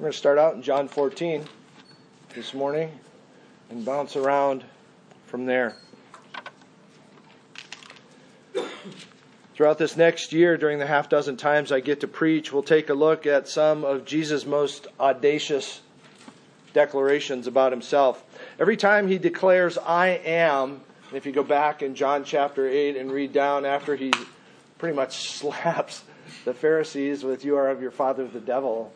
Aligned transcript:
We're 0.00 0.04
going 0.04 0.12
to 0.12 0.18
start 0.18 0.38
out 0.38 0.54
in 0.54 0.62
John 0.62 0.88
14 0.88 1.44
this 2.34 2.54
morning 2.54 2.90
and 3.68 3.84
bounce 3.84 4.16
around 4.16 4.64
from 5.26 5.44
there. 5.44 5.76
Throughout 9.54 9.76
this 9.76 9.98
next 9.98 10.32
year, 10.32 10.56
during 10.56 10.78
the 10.78 10.86
half 10.86 11.10
dozen 11.10 11.36
times 11.36 11.70
I 11.70 11.80
get 11.80 12.00
to 12.00 12.08
preach, 12.08 12.50
we'll 12.50 12.62
take 12.62 12.88
a 12.88 12.94
look 12.94 13.26
at 13.26 13.46
some 13.46 13.84
of 13.84 14.06
Jesus' 14.06 14.46
most 14.46 14.86
audacious 14.98 15.82
declarations 16.72 17.46
about 17.46 17.70
himself. 17.70 18.24
Every 18.58 18.78
time 18.78 19.06
he 19.06 19.18
declares, 19.18 19.76
I 19.76 20.22
am, 20.24 20.80
if 21.12 21.26
you 21.26 21.32
go 21.32 21.42
back 21.42 21.82
in 21.82 21.94
John 21.94 22.24
chapter 22.24 22.66
8 22.66 22.96
and 22.96 23.12
read 23.12 23.34
down 23.34 23.66
after 23.66 23.96
he 23.96 24.14
pretty 24.78 24.96
much 24.96 25.28
slaps 25.36 26.04
the 26.46 26.54
Pharisees 26.54 27.22
with, 27.22 27.44
You 27.44 27.58
are 27.58 27.68
of 27.68 27.82
your 27.82 27.90
father 27.90 28.26
the 28.26 28.40
devil, 28.40 28.94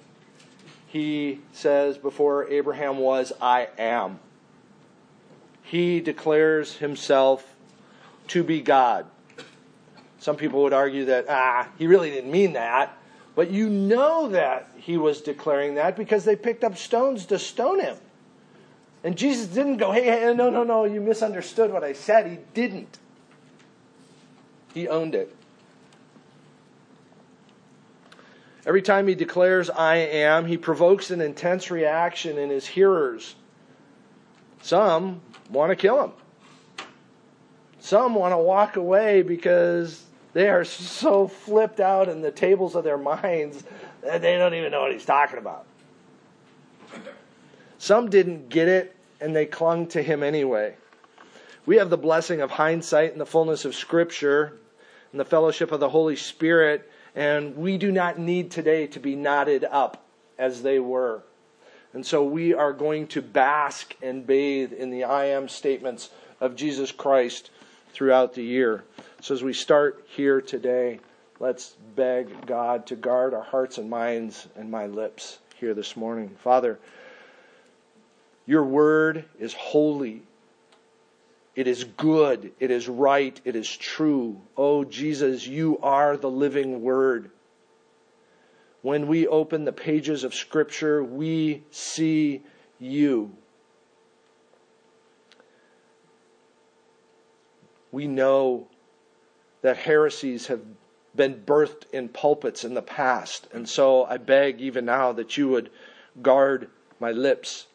he 0.95 1.41
says, 1.53 1.99
Before 1.99 2.49
Abraham 2.49 2.99
was, 2.99 3.33
I 3.43 3.67
am. 3.79 4.21
He 5.65 5.99
declares 6.01 6.77
himself 6.77 7.53
to 8.29 8.45
be 8.45 8.61
God. 8.61 9.05
Some 10.21 10.37
people 10.37 10.63
would 10.63 10.73
argue 10.73 11.07
that, 11.07 11.27
ah, 11.29 11.67
he 11.79 11.89
really 11.89 12.11
didn't 12.11 12.31
mean 12.31 12.53
that. 12.53 12.97
But 13.35 13.51
you 13.51 13.69
know 13.69 14.29
that 14.29 14.71
he 14.77 14.97
was 14.97 15.21
declaring 15.21 15.75
that 15.75 15.97
because 15.97 16.25
they 16.25 16.37
picked 16.37 16.63
up 16.63 16.77
stones 16.79 17.27
to 17.27 17.41
stone 17.41 17.81
him. 17.81 17.97
And 19.03 19.19
Jesus 19.19 19.49
didn't 19.49 19.79
go, 19.79 19.91
hey, 19.91 20.05
hey, 20.05 20.33
no, 20.33 20.49
no, 20.49 20.63
no, 20.63 20.85
you 20.85 21.01
misunderstood 21.01 21.73
what 21.73 21.83
I 21.83 21.93
said. 21.93 22.29
He 22.29 22.39
didn't. 22.55 23.01
He 24.73 24.87
owned 24.87 25.17
it. 25.17 25.35
Every 28.67 28.83
time 28.83 29.07
he 29.07 29.15
declares, 29.15 29.69
I 29.69 29.97
am, 29.97 30.47
he 30.47 30.57
provokes 30.57 31.11
an 31.11 31.21
intense 31.21 31.71
reaction 31.71 32.39
in 32.39 32.51
his 32.51 32.67
hearers. 32.67 33.35
Some 34.63 35.21
want 35.51 35.71
to 35.71 35.77
kill 35.77 36.03
him. 36.03 36.13
Some 37.81 38.15
want 38.15 38.33
to 38.33 38.39
walk 38.39 38.77
away 38.77 39.21
because 39.21 40.03
they 40.33 40.49
are 40.49 40.65
so 40.65 41.29
flipped 41.29 41.81
out 41.81 42.09
in 42.09 42.23
the 42.23 42.31
tables 42.31 42.75
of 42.75 42.85
their 42.85 42.97
minds 42.97 43.63
that 44.03 44.23
they 44.23 44.39
don't 44.39 44.55
even 44.55 44.73
know 44.73 44.81
what 44.81 44.93
he's 44.93 45.05
talking 45.05 45.39
about. 45.39 45.67
Some 47.77 48.09
didn't 48.09 48.49
get 48.49 48.69
it 48.69 48.97
and 49.21 49.37
they 49.37 49.45
clung 49.45 49.87
to 49.89 50.03
him 50.03 50.23
anyway. 50.23 50.75
We 51.67 51.77
have 51.77 51.91
the 51.91 51.99
blessing 51.99 52.41
of 52.41 52.51
hindsight 52.51 53.13
and 53.13 53.21
the 53.21 53.27
fullness 53.27 53.67
of 53.67 53.75
Scripture 53.75 54.59
and 55.13 55.21
the 55.21 55.25
fellowship 55.25 55.71
of 55.73 55.81
the 55.81 55.89
Holy 55.89 56.17
Spirit, 56.17 56.91
and 57.15 57.57
we 57.57 57.79
do 57.79 57.93
not 57.93 58.19
need 58.19 58.51
today 58.51 58.87
to 58.89 59.01
be 59.01 59.15
knotted 59.15 59.65
up 59.65 60.05
as 60.39 60.63
they 60.63 60.79
were. 60.81 61.23
And 61.93 62.05
so 62.05 62.25
we 62.25 62.53
are 62.53 62.73
going 62.73 63.07
to 63.09 63.23
bask 63.23 63.95
and 64.03 64.27
bathe 64.27 64.73
in 64.73 64.91
the 64.91 65.05
I 65.05 65.27
am 65.27 65.49
statements 65.49 66.11
of 66.41 66.57
Jesus 66.57 66.91
Christ 66.91 67.51
throughout 67.93 68.35
the 68.35 68.43
year. 68.43 68.85
So 69.21 69.33
as 69.33 69.45
we 69.45 69.53
start 69.53 70.05
here 70.09 70.41
today, 70.41 70.99
let's 71.39 71.77
beg 71.95 72.47
God 72.47 72.87
to 72.89 72.97
guard 72.97 73.33
our 73.33 73.43
hearts 73.43 73.79
and 73.79 73.89
minds 73.89 74.49
and 74.57 74.71
my 74.71 74.87
lips 74.87 75.39
here 75.55 75.73
this 75.73 75.97
morning. 75.97 76.31
Father, 76.43 76.81
your 78.45 78.65
word 78.65 79.25
is 79.39 79.55
holy. 79.55 80.23
It 81.57 81.69
is 81.69 81.85
good. 81.85 82.53
It 82.59 82.71
is 82.71 82.89
right. 82.89 83.41
It 83.45 83.55
is 83.55 83.75
true. 83.77 84.41
Oh, 84.57 84.85
Jesus, 84.85 85.47
you 85.47 85.79
are 85.79 86.17
the 86.17 86.31
living 86.31 86.83
word. 86.83 87.31
When 88.83 89.07
we 89.07 89.27
open 89.27 89.65
the 89.65 89.73
pages 89.73 90.25
of 90.25 90.35
Scripture, 90.35 91.03
we 91.03 91.63
see 91.71 92.43
you. 92.79 93.37
We 97.93 98.09
know 98.09 98.67
that 99.63 99.77
heresies 99.77 100.49
have 100.49 100.61
been 101.15 101.43
birthed 101.47 101.85
in 101.93 102.09
pulpits 102.09 102.65
in 102.65 102.75
the 102.75 102.83
past. 102.83 103.49
And 103.53 103.69
so 103.69 104.05
I 104.05 104.17
beg 104.17 104.61
even 104.61 104.85
now 104.85 105.13
that 105.13 105.37
you 105.37 105.49
would 105.49 105.71
guard 106.21 106.69
my 106.99 107.13
lips. 107.13 107.67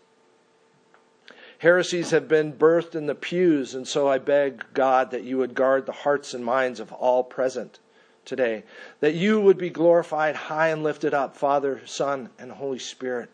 Heresies 1.60 2.12
have 2.12 2.28
been 2.28 2.54
birthed 2.54 2.96
in 2.96 3.06
the 3.06 3.16
pews, 3.16 3.76
and 3.76 3.88
so 3.88 4.08
I 4.08 4.18
beg 4.18 4.64
God 4.74 5.12
that 5.12 5.24
you 5.24 5.38
would 5.38 5.54
guard 5.54 5.86
the 5.86 5.92
hearts 5.92 6.34
and 6.34 6.44
minds 6.44 6.80
of 6.80 6.92
all 6.94 7.24
present 7.24 7.80
today. 8.24 8.64
That 9.02 9.14
you 9.14 9.42
would 9.42 9.58
be 9.58 9.70
glorified 9.70 10.36
high 10.36 10.70
and 10.70 10.84
lifted 10.84 11.14
up, 11.14 11.36
Father, 11.36 11.82
Son, 11.86 12.30
and 12.40 12.52
Holy 12.52 12.80
Spirit. 12.80 13.30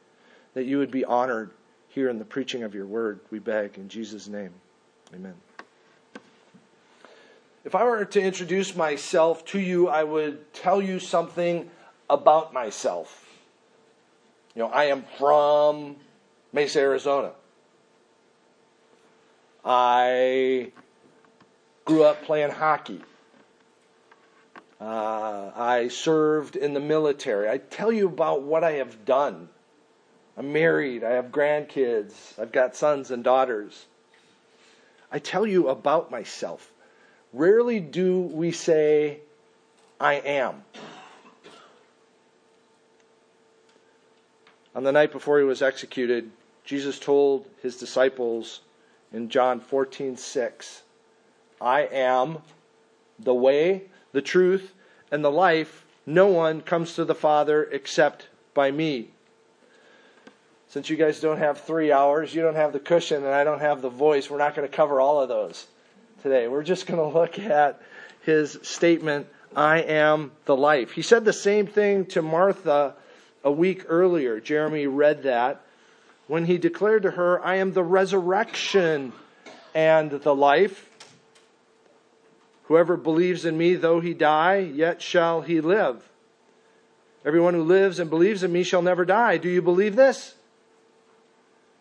That 0.56 0.66
you 0.66 0.80
would 0.80 0.92
be 0.92 1.06
honored 1.06 1.52
here 1.96 2.10
in 2.10 2.20
the 2.20 2.26
preaching 2.26 2.64
of 2.64 2.76
your 2.76 2.86
word, 2.86 3.22
we 3.32 3.40
beg 3.40 3.78
in 3.78 3.88
Jesus' 3.88 4.28
name. 4.28 4.52
Amen. 5.14 5.34
If 7.64 7.74
I 7.74 7.86
were 7.86 8.04
to 8.04 8.22
introduce 8.22 8.76
myself 8.76 9.46
to 9.46 9.60
you, 9.60 9.88
I 9.88 10.04
would 10.04 10.54
tell 10.54 10.82
you 10.82 11.00
something 11.00 11.70
about 12.10 12.54
myself. 12.54 13.26
You 14.56 14.64
know, 14.64 14.70
I 14.70 14.86
am 14.86 15.06
from 15.18 15.96
Mesa, 16.52 16.80
Arizona. 16.82 17.32
I 19.66 20.72
grew 21.86 22.04
up 22.04 22.24
playing 22.24 22.52
hockey. 22.52 23.02
Uh, 24.80 25.52
I 25.56 25.88
served 25.88 26.56
in 26.56 26.74
the 26.74 26.80
military. 26.80 27.50
I 27.50 27.58
tell 27.58 27.92
you 27.92 28.08
about 28.08 28.44
what 28.44 28.64
I 28.64 28.74
have 28.74 29.06
done. 29.06 29.50
I'm 30.38 30.54
married. 30.54 31.04
I 31.04 31.12
have 31.12 31.28
grandkids. 31.28 32.14
I've 32.40 32.52
got 32.52 32.76
sons 32.76 33.10
and 33.10 33.24
daughters. 33.24 33.86
I 35.12 35.18
tell 35.20 35.48
you 35.48 35.70
about 35.70 36.12
myself. 36.12 36.72
Rarely 37.34 37.80
do 37.80 38.20
we 38.20 38.52
say, 38.52 39.20
I 40.00 40.16
am. 40.16 40.64
On 44.76 44.84
the 44.84 44.92
night 44.92 45.12
before 45.12 45.40
he 45.40 45.46
was 45.46 45.62
executed, 45.62 46.30
Jesus 46.66 47.00
told 47.00 47.48
his 47.62 47.78
disciples 47.78 48.60
in 49.16 49.30
John 49.30 49.62
14 49.62 50.18
6, 50.18 50.84
I 51.62 51.84
am 51.84 52.40
the 53.18 53.34
way, 53.34 53.84
the 54.12 54.22
truth, 54.22 54.74
and 55.10 55.24
the 55.24 55.32
life. 55.32 55.86
No 56.06 56.28
one 56.28 56.60
comes 56.60 56.96
to 56.96 57.06
the 57.06 57.16
Father 57.16 57.64
except 57.64 58.28
by 58.54 58.72
me. 58.72 59.12
Since 60.68 60.90
you 60.90 60.98
guys 60.98 61.22
don't 61.22 61.38
have 61.38 61.62
three 61.62 61.94
hours, 61.94 62.36
you 62.36 62.42
don't 62.42 62.58
have 62.58 62.74
the 62.74 62.80
cushion, 62.80 63.24
and 63.24 63.34
I 63.34 63.46
don't 63.46 63.62
have 63.62 63.82
the 63.82 63.90
voice, 63.90 64.30
we're 64.30 64.38
not 64.38 64.54
going 64.54 64.68
to 64.68 64.76
cover 64.76 65.00
all 65.00 65.22
of 65.22 65.30
those 65.30 65.66
today. 66.22 66.50
We're 66.50 66.64
just 66.64 66.86
going 66.86 67.00
to 67.12 67.18
look 67.18 67.40
at 67.40 67.82
his 68.22 68.60
statement, 68.64 69.28
I 69.56 69.80
am 69.80 70.34
the 70.44 70.58
life. 70.58 70.92
He 70.92 71.02
said 71.02 71.24
the 71.24 71.32
same 71.32 71.68
thing 71.68 72.06
to 72.08 72.22
Martha 72.22 72.96
a 73.46 73.52
week 73.52 73.86
earlier. 73.88 74.42
Jeremy 74.42 74.88
read 74.88 75.24
that 75.24 75.62
when 76.28 76.46
he 76.46 76.58
declared 76.58 77.04
to 77.04 77.12
her, 77.12 77.44
I 77.44 77.56
am 77.56 77.74
the 77.74 77.84
resurrection 77.84 79.14
and 79.74 80.12
the 80.12 80.36
life. 80.36 80.90
Whoever 82.64 82.98
believes 82.98 83.46
in 83.46 83.58
me, 83.58 83.76
though 83.76 84.00
he 84.00 84.14
die, 84.14 84.58
yet 84.58 85.02
shall 85.02 85.42
he 85.42 85.62
live. 85.62 86.10
Everyone 87.24 87.54
who 87.54 87.64
lives 87.64 88.00
and 88.00 88.10
believes 88.10 88.44
in 88.44 88.52
me 88.52 88.64
shall 88.64 88.82
never 88.82 89.06
die. 89.06 89.38
Do 89.38 89.50
you 89.50 89.62
believe 89.62 89.96
this? 89.96 90.36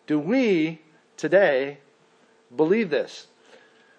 Do 0.07 0.19
we 0.19 0.81
today 1.17 1.79
believe 2.55 2.89
this? 2.89 3.27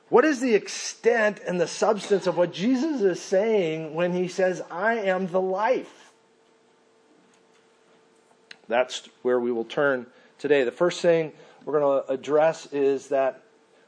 What 0.09 0.25
is 0.25 0.41
the 0.41 0.55
extent 0.55 1.41
and 1.47 1.61
the 1.61 1.67
substance 1.67 2.28
of 2.28 2.37
what 2.37 2.53
Jesus 2.53 3.01
is 3.01 3.21
saying 3.21 3.95
when 3.95 4.13
he 4.13 4.28
says, 4.28 4.63
I 4.71 4.95
am 4.95 5.27
the 5.27 5.41
life? 5.41 6.13
That's 8.69 9.09
where 9.22 9.41
we 9.41 9.51
will 9.51 9.65
turn 9.65 10.07
today. 10.38 10.65
The 10.65 10.72
first 10.72 11.00
thing 11.00 11.33
we're 11.65 11.80
going 11.80 12.03
to 12.03 12.12
address 12.12 12.66
is 12.72 13.09
that 13.09 13.42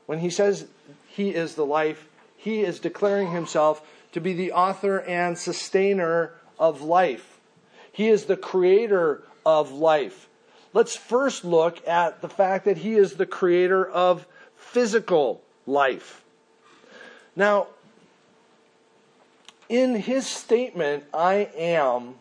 when 0.06 0.18
he 0.18 0.30
says 0.30 0.66
he 1.08 1.34
is 1.34 1.54
the 1.54 1.66
life, 1.66 2.08
he 2.36 2.60
is 2.60 2.80
declaring 2.80 3.30
himself 3.30 3.86
to 4.12 4.20
be 4.20 4.32
the 4.32 4.52
author 4.52 5.00
and 5.00 5.36
sustainer 5.36 6.32
of 6.58 6.82
life. 6.82 7.40
He 7.92 8.08
is 8.08 8.24
the 8.24 8.36
creator 8.36 9.22
of 9.44 9.72
life. 9.72 10.28
Let's 10.72 10.96
first 10.96 11.44
look 11.44 11.86
at 11.86 12.20
the 12.20 12.28
fact 12.28 12.64
that 12.66 12.78
he 12.78 12.94
is 12.94 13.14
the 13.14 13.26
creator 13.26 13.88
of 13.88 14.26
physical 14.56 15.42
life. 15.66 16.22
Now, 17.34 17.68
in 19.68 19.94
his 19.94 20.26
statement, 20.26 21.04
I 21.12 21.50
am, 21.56 22.14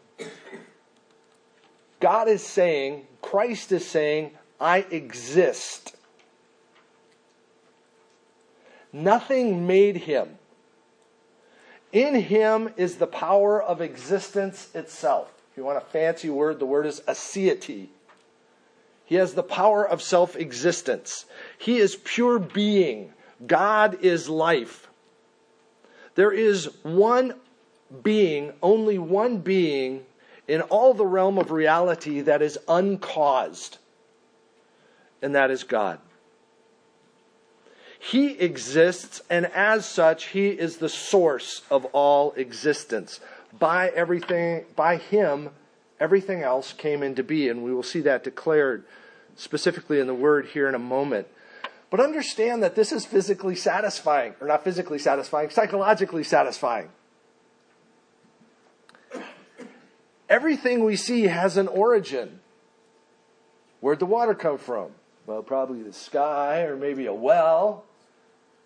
God 2.00 2.28
is 2.28 2.44
saying, 2.44 3.08
Christ 3.30 3.74
is 3.74 3.86
saying, 3.86 4.32
I 4.58 4.86
exist. 4.90 5.98
Nothing 8.94 9.68
made 9.68 9.98
him. 9.98 10.38
In 11.92 12.16
him 12.16 12.70
is 12.78 12.96
the 12.96 13.08
power 13.08 13.62
of 13.62 13.82
existence 13.82 14.70
itself. 14.74 15.30
If 15.52 15.58
you 15.58 15.66
want 15.66 15.78
a 15.78 15.82
fancy 15.82 16.30
word, 16.30 16.60
the 16.60 16.66
word 16.66 16.86
is 16.86 17.02
aseity. 17.02 17.88
He 19.04 19.16
has 19.16 19.34
the 19.34 19.44
power 19.44 19.86
of 19.86 20.02
self 20.02 20.38
existence. 20.38 21.26
He 21.58 21.80
is 21.80 21.98
pure 21.98 22.40
being. 22.40 23.12
God 23.46 24.06
is 24.06 24.30
life. 24.30 24.88
There 26.16 26.32
is 26.32 26.70
one 26.84 27.34
being, 28.04 28.54
only 28.64 28.98
one 28.98 29.40
being 29.40 30.06
in 30.48 30.62
all 30.62 30.94
the 30.94 31.06
realm 31.06 31.38
of 31.38 31.52
reality 31.52 32.22
that 32.22 32.42
is 32.42 32.58
uncaused, 32.68 33.78
and 35.22 35.36
that 35.36 35.52
is 35.52 35.64
God. 35.64 36.00
He 38.00 38.32
exists, 38.40 39.22
and 39.30 39.48
as 39.48 39.86
such, 39.86 40.28
He 40.28 40.50
is 40.50 40.78
the 40.78 40.90
source 40.90 41.64
of 41.70 41.86
all 41.86 42.32
existence. 42.34 43.20
By 43.58 43.90
everything, 43.90 44.66
by 44.76 44.98
Him, 44.98 45.50
everything 46.00 46.44
else 46.44 46.74
came 46.74 47.04
into 47.04 47.24
being, 47.24 47.50
and 47.50 47.64
we 47.64 47.74
will 47.74 47.84
see 47.84 48.02
that 48.02 48.24
declared 48.24 48.86
specifically 49.36 50.00
in 50.00 50.08
the 50.08 50.14
Word 50.14 50.48
here 50.48 50.70
in 50.70 50.76
a 50.76 50.80
moment. 50.80 51.28
But 51.90 52.00
understand 52.00 52.62
that 52.64 52.76
this 52.76 52.92
is 52.92 53.06
physically 53.06 53.56
satisfying, 53.56 54.36
or 54.40 54.48
not 54.48 54.64
physically 54.64 55.00
satisfying, 55.00 55.50
psychologically 55.50 56.24
satisfying. 56.24 56.90
Everything 60.30 60.84
we 60.84 60.96
see 60.96 61.24
has 61.24 61.58
an 61.58 61.68
origin. 61.68 62.40
Where'd 63.80 64.00
the 64.00 64.06
water 64.06 64.34
come 64.34 64.58
from? 64.58 64.92
Well, 65.26 65.44
probably 65.44 65.84
the 65.84 65.94
sky 65.94 66.64
or 66.64 66.76
maybe 66.76 67.06
a 67.06 67.14
well. 67.14 67.84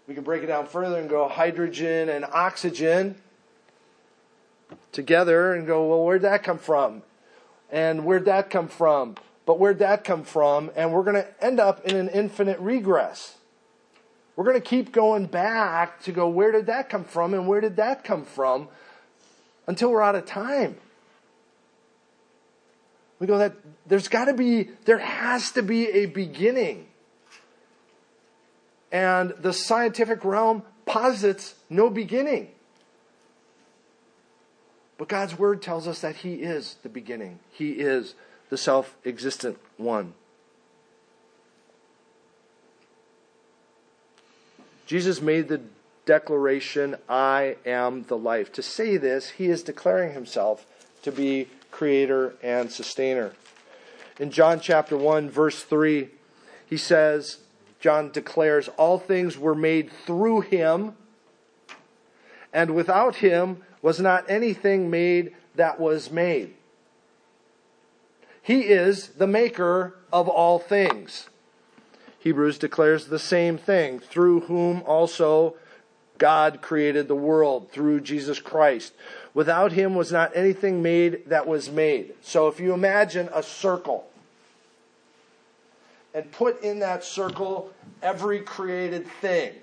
We 0.07 0.15
can 0.15 0.23
break 0.23 0.43
it 0.43 0.47
down 0.47 0.67
further 0.67 0.99
and 0.99 1.09
go 1.09 1.27
hydrogen 1.27 2.09
and 2.09 2.25
oxygen 2.25 3.15
together 4.91 5.53
and 5.53 5.67
go, 5.67 5.87
well, 5.87 6.03
where'd 6.03 6.23
that 6.23 6.43
come 6.43 6.57
from? 6.57 7.03
And 7.71 8.05
where'd 8.05 8.25
that 8.25 8.49
come 8.49 8.67
from? 8.67 9.15
But 9.45 9.59
where'd 9.59 9.79
that 9.79 10.03
come 10.03 10.23
from? 10.23 10.71
And 10.75 10.93
we're 10.93 11.03
going 11.03 11.15
to 11.15 11.43
end 11.43 11.59
up 11.59 11.85
in 11.85 11.95
an 11.95 12.09
infinite 12.09 12.59
regress. 12.59 13.37
We're 14.35 14.45
going 14.45 14.61
to 14.61 14.61
keep 14.61 14.91
going 14.91 15.25
back 15.25 16.01
to 16.03 16.11
go, 16.11 16.27
where 16.27 16.51
did 16.51 16.67
that 16.67 16.89
come 16.89 17.03
from? 17.03 17.33
And 17.33 17.47
where 17.47 17.61
did 17.61 17.75
that 17.75 18.03
come 18.03 18.23
from? 18.23 18.69
Until 19.67 19.91
we're 19.91 20.01
out 20.01 20.15
of 20.15 20.25
time. 20.25 20.77
We 23.21 23.27
go 23.27 23.37
that 23.37 23.53
there's 23.85 24.07
got 24.07 24.25
to 24.25 24.33
be, 24.33 24.71
there 24.85 24.97
has 24.97 25.51
to 25.51 25.61
be 25.61 25.87
a 25.89 26.07
beginning. 26.07 26.87
And 28.91 29.35
the 29.39 29.53
scientific 29.53 30.25
realm 30.25 30.63
posits 30.87 31.53
no 31.69 31.91
beginning. 31.91 32.49
But 34.97 35.07
God's 35.07 35.37
word 35.37 35.61
tells 35.61 35.87
us 35.87 36.01
that 36.01 36.15
He 36.15 36.33
is 36.33 36.77
the 36.81 36.89
beginning, 36.89 37.37
He 37.51 37.73
is 37.73 38.15
the 38.49 38.57
self 38.57 38.95
existent 39.05 39.59
one. 39.77 40.15
Jesus 44.87 45.21
made 45.21 45.47
the 45.47 45.61
declaration, 46.07 46.95
I 47.07 47.57
am 47.67 48.05
the 48.05 48.17
life. 48.17 48.51
To 48.53 48.63
say 48.63 48.97
this, 48.97 49.29
he 49.29 49.45
is 49.45 49.61
declaring 49.61 50.13
himself 50.13 50.65
to 51.03 51.11
be 51.11 51.47
creator 51.71 52.35
and 52.43 52.71
sustainer. 52.71 53.33
In 54.19 54.29
John 54.29 54.59
chapter 54.59 54.95
1, 54.95 55.29
verse 55.29 55.63
3, 55.63 56.09
he 56.67 56.77
says, 56.77 57.39
John 57.79 58.11
declares, 58.11 58.67
All 58.77 58.99
things 58.99 59.37
were 59.37 59.55
made 59.55 59.91
through 60.05 60.41
him, 60.41 60.95
and 62.53 62.75
without 62.75 63.15
him 63.15 63.63
was 63.81 63.99
not 63.99 64.29
anything 64.29 64.89
made 64.89 65.33
that 65.55 65.79
was 65.79 66.11
made. 66.11 66.53
He 68.41 68.61
is 68.61 69.09
the 69.09 69.27
maker 69.27 69.95
of 70.11 70.27
all 70.27 70.59
things. 70.59 71.29
Hebrews 72.19 72.59
declares 72.59 73.07
the 73.07 73.19
same 73.19 73.57
thing, 73.57 73.99
through 73.99 74.41
whom 74.41 74.83
also 74.85 75.55
God 76.17 76.61
created 76.61 77.07
the 77.07 77.15
world, 77.15 77.71
through 77.71 78.01
Jesus 78.01 78.39
Christ. 78.39 78.93
Without 79.33 79.71
him 79.71 79.95
was 79.95 80.11
not 80.11 80.35
anything 80.35 80.81
made 80.81 81.27
that 81.27 81.47
was 81.47 81.69
made. 81.69 82.13
So 82.21 82.47
if 82.47 82.59
you 82.59 82.73
imagine 82.73 83.29
a 83.33 83.41
circle 83.41 84.07
and 86.13 86.29
put 86.31 86.61
in 86.61 86.79
that 86.79 87.03
circle 87.03 87.71
every 88.01 88.41
created 88.41 89.07
thing, 89.21 89.53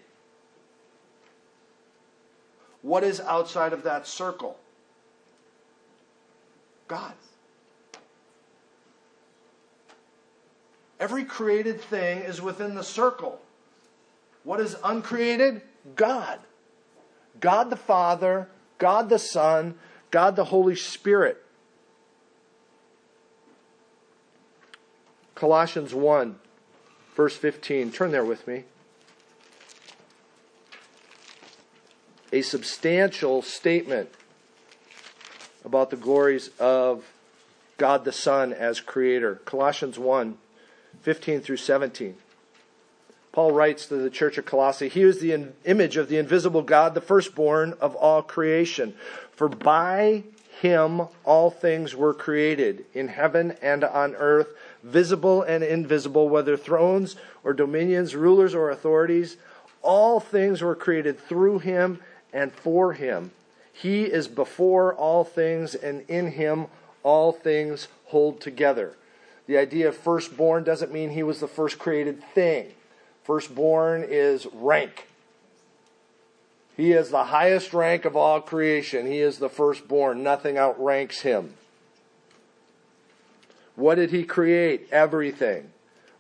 what 2.81 3.05
is 3.05 3.20
outside 3.20 3.73
of 3.73 3.82
that 3.82 4.06
circle? 4.06 4.56
God. 6.87 7.12
Every 10.99 11.25
created 11.25 11.81
thing 11.81 12.20
is 12.20 12.41
within 12.41 12.75
the 12.75 12.82
circle. 12.82 13.41
What 14.44 14.61
is 14.61 14.76
uncreated? 14.82 15.61
God. 15.94 16.38
God 17.41 17.70
the 17.70 17.76
Father, 17.76 18.49
God 18.78 19.08
the 19.08 19.19
Son, 19.19 19.75
God 20.10 20.36
the 20.36 20.44
Holy 20.44 20.76
Spirit. 20.76 21.44
Colossians 25.34 25.94
1, 25.94 26.36
verse 27.14 27.36
15. 27.36 27.92
Turn 27.92 28.10
there 28.10 28.25
with 28.25 28.46
me. 28.48 28.64
A 32.32 32.42
substantial 32.42 33.42
statement 33.42 34.10
about 35.64 35.90
the 35.90 35.96
glories 35.96 36.50
of 36.58 37.04
God 37.76 38.04
the 38.04 38.12
Son 38.12 38.52
as 38.52 38.81
creator. 38.81 39.36
Colossians 39.44 39.98
1, 39.98 40.36
15 41.02 41.40
through 41.40 41.56
17. 41.56 42.16
Paul 43.38 43.52
writes 43.52 43.87
to 43.87 43.94
the 43.94 44.11
church 44.11 44.37
of 44.37 44.46
Colossae, 44.46 44.88
He 44.88 45.02
is 45.02 45.20
the 45.20 45.52
image 45.64 45.96
of 45.96 46.08
the 46.08 46.19
invisible 46.19 46.62
God, 46.62 46.94
the 46.94 47.00
firstborn 47.00 47.73
of 47.81 47.94
all 47.94 48.20
creation. 48.20 48.94
For 49.31 49.49
by 49.49 50.25
him 50.61 51.02
all 51.23 51.49
things 51.49 51.94
were 51.94 52.14
created, 52.14 52.85
in 52.94 53.06
heaven 53.06 53.56
and 53.62 53.85
on 53.85 54.17
earth, 54.17 54.49
visible 54.82 55.43
and 55.43 55.62
invisible, 55.62 56.29
whether 56.29 56.56
thrones 56.56 57.14
or 57.44 57.52
dominions, 57.52 58.17
rulers 58.17 58.56
or 58.56 58.70
authorities. 58.70 59.37
All 59.82 60.19
things 60.19 60.61
were 60.61 60.75
created 60.75 61.17
through 61.17 61.61
him 61.61 62.00
and 62.32 62.50
for 62.50 62.94
him. 62.94 63.31
He 63.73 64.02
is 64.02 64.26
before 64.26 64.93
all 64.94 65.23
things, 65.23 65.76
and 65.76 66.05
in 66.08 66.32
him 66.32 66.67
all 67.05 67.31
things 67.31 67.87
hold 68.06 68.41
together. 68.41 68.96
The 69.46 69.58
idea 69.58 69.86
of 69.86 69.96
firstborn 69.96 70.65
doesn't 70.65 70.93
mean 70.93 71.10
he 71.10 71.22
was 71.22 71.39
the 71.39 71.46
first 71.46 71.79
created 71.79 72.20
thing. 72.34 72.72
Firstborn 73.29 74.06
is 74.08 74.47
rank. 74.55 75.06
He 76.79 76.93
is 76.93 77.11
the 77.11 77.25
highest 77.25 77.75
rank 77.75 78.06
of 78.06 78.17
all 78.17 78.41
creation. 78.41 79.06
He 79.06 79.19
is 79.19 79.37
the 79.37 79.51
firstborn. 79.51 80.23
Nothing 80.23 80.56
outranks 80.56 81.20
him. 81.20 81.53
What 83.77 83.97
did 83.97 84.13
he 84.13 84.25
create? 84.25 84.89
Everything. 84.91 85.70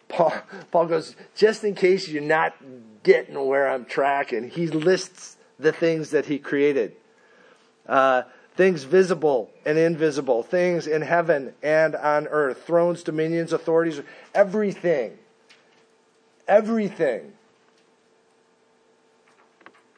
Paul, 0.08 0.34
Paul 0.70 0.84
goes, 0.84 1.16
just 1.34 1.64
in 1.64 1.74
case 1.74 2.08
you're 2.08 2.22
not 2.22 2.54
getting 3.02 3.42
where 3.42 3.70
I'm 3.70 3.86
tracking, 3.86 4.50
he 4.50 4.66
lists 4.66 5.38
the 5.58 5.72
things 5.72 6.10
that 6.10 6.26
he 6.26 6.38
created. 6.38 6.94
Uh, 7.86 8.24
things 8.54 8.82
visible 8.82 9.50
and 9.64 9.78
invisible, 9.78 10.42
things 10.42 10.86
in 10.86 11.00
heaven 11.00 11.54
and 11.62 11.96
on 11.96 12.26
earth, 12.26 12.64
thrones, 12.66 13.02
dominions, 13.02 13.54
authorities, 13.54 14.02
everything 14.34 15.16
everything 16.48 17.32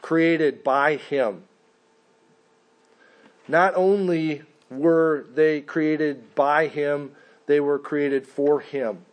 created 0.02 0.64
by 0.64 0.96
Him. 0.96 1.44
Not 3.46 3.74
only 3.76 4.42
were 4.70 5.26
they 5.34 5.60
created 5.60 6.34
by 6.34 6.66
Him, 6.66 7.12
they 7.46 7.60
were 7.60 7.78
created 7.78 8.26
for 8.26 8.60
Him. 8.60 9.04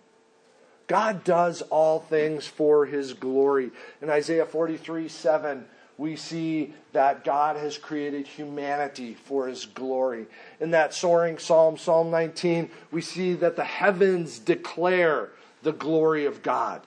God 0.88 1.24
does 1.24 1.62
all 1.64 2.00
things 2.00 2.48
for 2.48 2.86
His 2.86 3.14
glory. 3.14 3.72
In 4.02 4.10
Isaiah 4.10 4.46
43 4.46 5.08
7, 5.08 5.66
we 5.98 6.16
see 6.16 6.74
that 6.94 7.24
God 7.24 7.58
has 7.58 7.78
created 7.78 8.28
humanity 8.28 9.16
for 9.16 9.48
His 9.48 9.66
glory. 9.66 10.28
In 10.60 10.72
that 10.72 10.94
soaring 10.94 11.40
psalm, 11.40 11.78
Psalm 11.78 12.12
19, 12.12 12.70
we 12.92 13.02
see 13.02 13.34
that 13.34 13.56
the 13.56 13.64
heavens 13.64 14.40
declare 14.40 15.32
the 15.64 15.74
glory 15.74 16.26
of 16.26 16.44
God. 16.44 16.82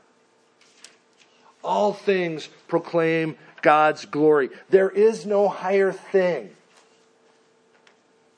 All 1.62 1.92
things 1.92 2.48
proclaim 2.68 3.36
God's 3.62 4.04
glory. 4.04 4.50
There 4.70 4.90
is 4.90 5.26
no 5.26 5.48
higher 5.48 5.92
thing. 5.92 6.50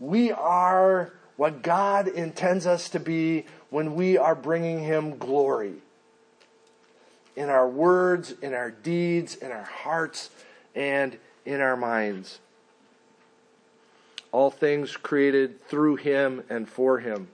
We 0.00 0.33
are 0.33 1.12
what 1.37 1.62
God 1.62 2.09
intends 2.09 2.67
us 2.67 2.88
to 2.91 3.00
be 3.00 3.47
when 3.71 3.95
we 3.95 4.19
are 4.19 4.35
bringing 4.35 4.81
Him 4.81 5.17
glory. 5.17 5.75
In 7.37 7.49
our 7.49 7.69
words, 7.69 8.35
in 8.43 8.52
our 8.52 8.71
deeds, 8.71 9.37
in 9.37 9.50
our 9.50 9.62
hearts, 9.62 10.31
and 10.75 11.17
in 11.47 11.61
our 11.61 11.76
minds. 11.76 12.41
All 14.33 14.50
things 14.50 14.97
created 14.97 15.67
through 15.69 15.97
Him 15.97 16.43
and 16.50 16.69
for 16.69 16.99
Him. 16.99 17.29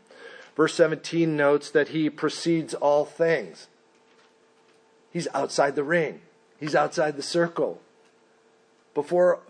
Verse 0.58 0.74
17 0.74 1.36
notes 1.36 1.70
that 1.70 1.90
he 1.90 2.10
precedes 2.10 2.74
all 2.74 3.04
things. 3.04 3.68
He's 5.12 5.28
outside 5.34 5.74
the 5.74 5.84
ring, 5.84 6.20
he's 6.58 6.74
outside 6.74 7.16
the 7.16 7.22
circle. 7.22 7.80
Before, 8.94 9.40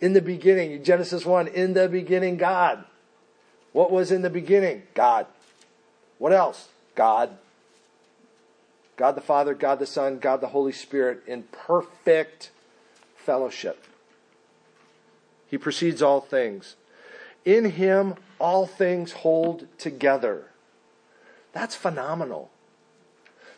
in 0.00 0.14
the 0.14 0.22
beginning, 0.22 0.82
Genesis 0.82 1.26
1, 1.26 1.48
in 1.48 1.74
the 1.74 1.88
beginning, 1.88 2.36
God. 2.36 2.84
What 3.72 3.90
was 3.90 4.12
in 4.12 4.22
the 4.22 4.30
beginning? 4.30 4.82
God. 4.94 5.26
What 6.18 6.32
else? 6.32 6.68
God. 6.94 7.36
God 8.96 9.16
the 9.16 9.20
Father, 9.20 9.54
God 9.54 9.78
the 9.78 9.86
Son, 9.86 10.18
God 10.18 10.40
the 10.40 10.48
Holy 10.48 10.72
Spirit 10.72 11.22
in 11.26 11.42
perfect 11.44 12.50
fellowship. 13.16 13.84
He 15.48 15.58
precedes 15.58 16.00
all 16.00 16.20
things. 16.20 16.76
In 17.44 17.72
him, 17.72 18.14
all 18.38 18.66
things 18.66 19.12
hold 19.12 19.66
together. 19.76 20.46
That's 21.52 21.74
phenomenal. 21.74 22.51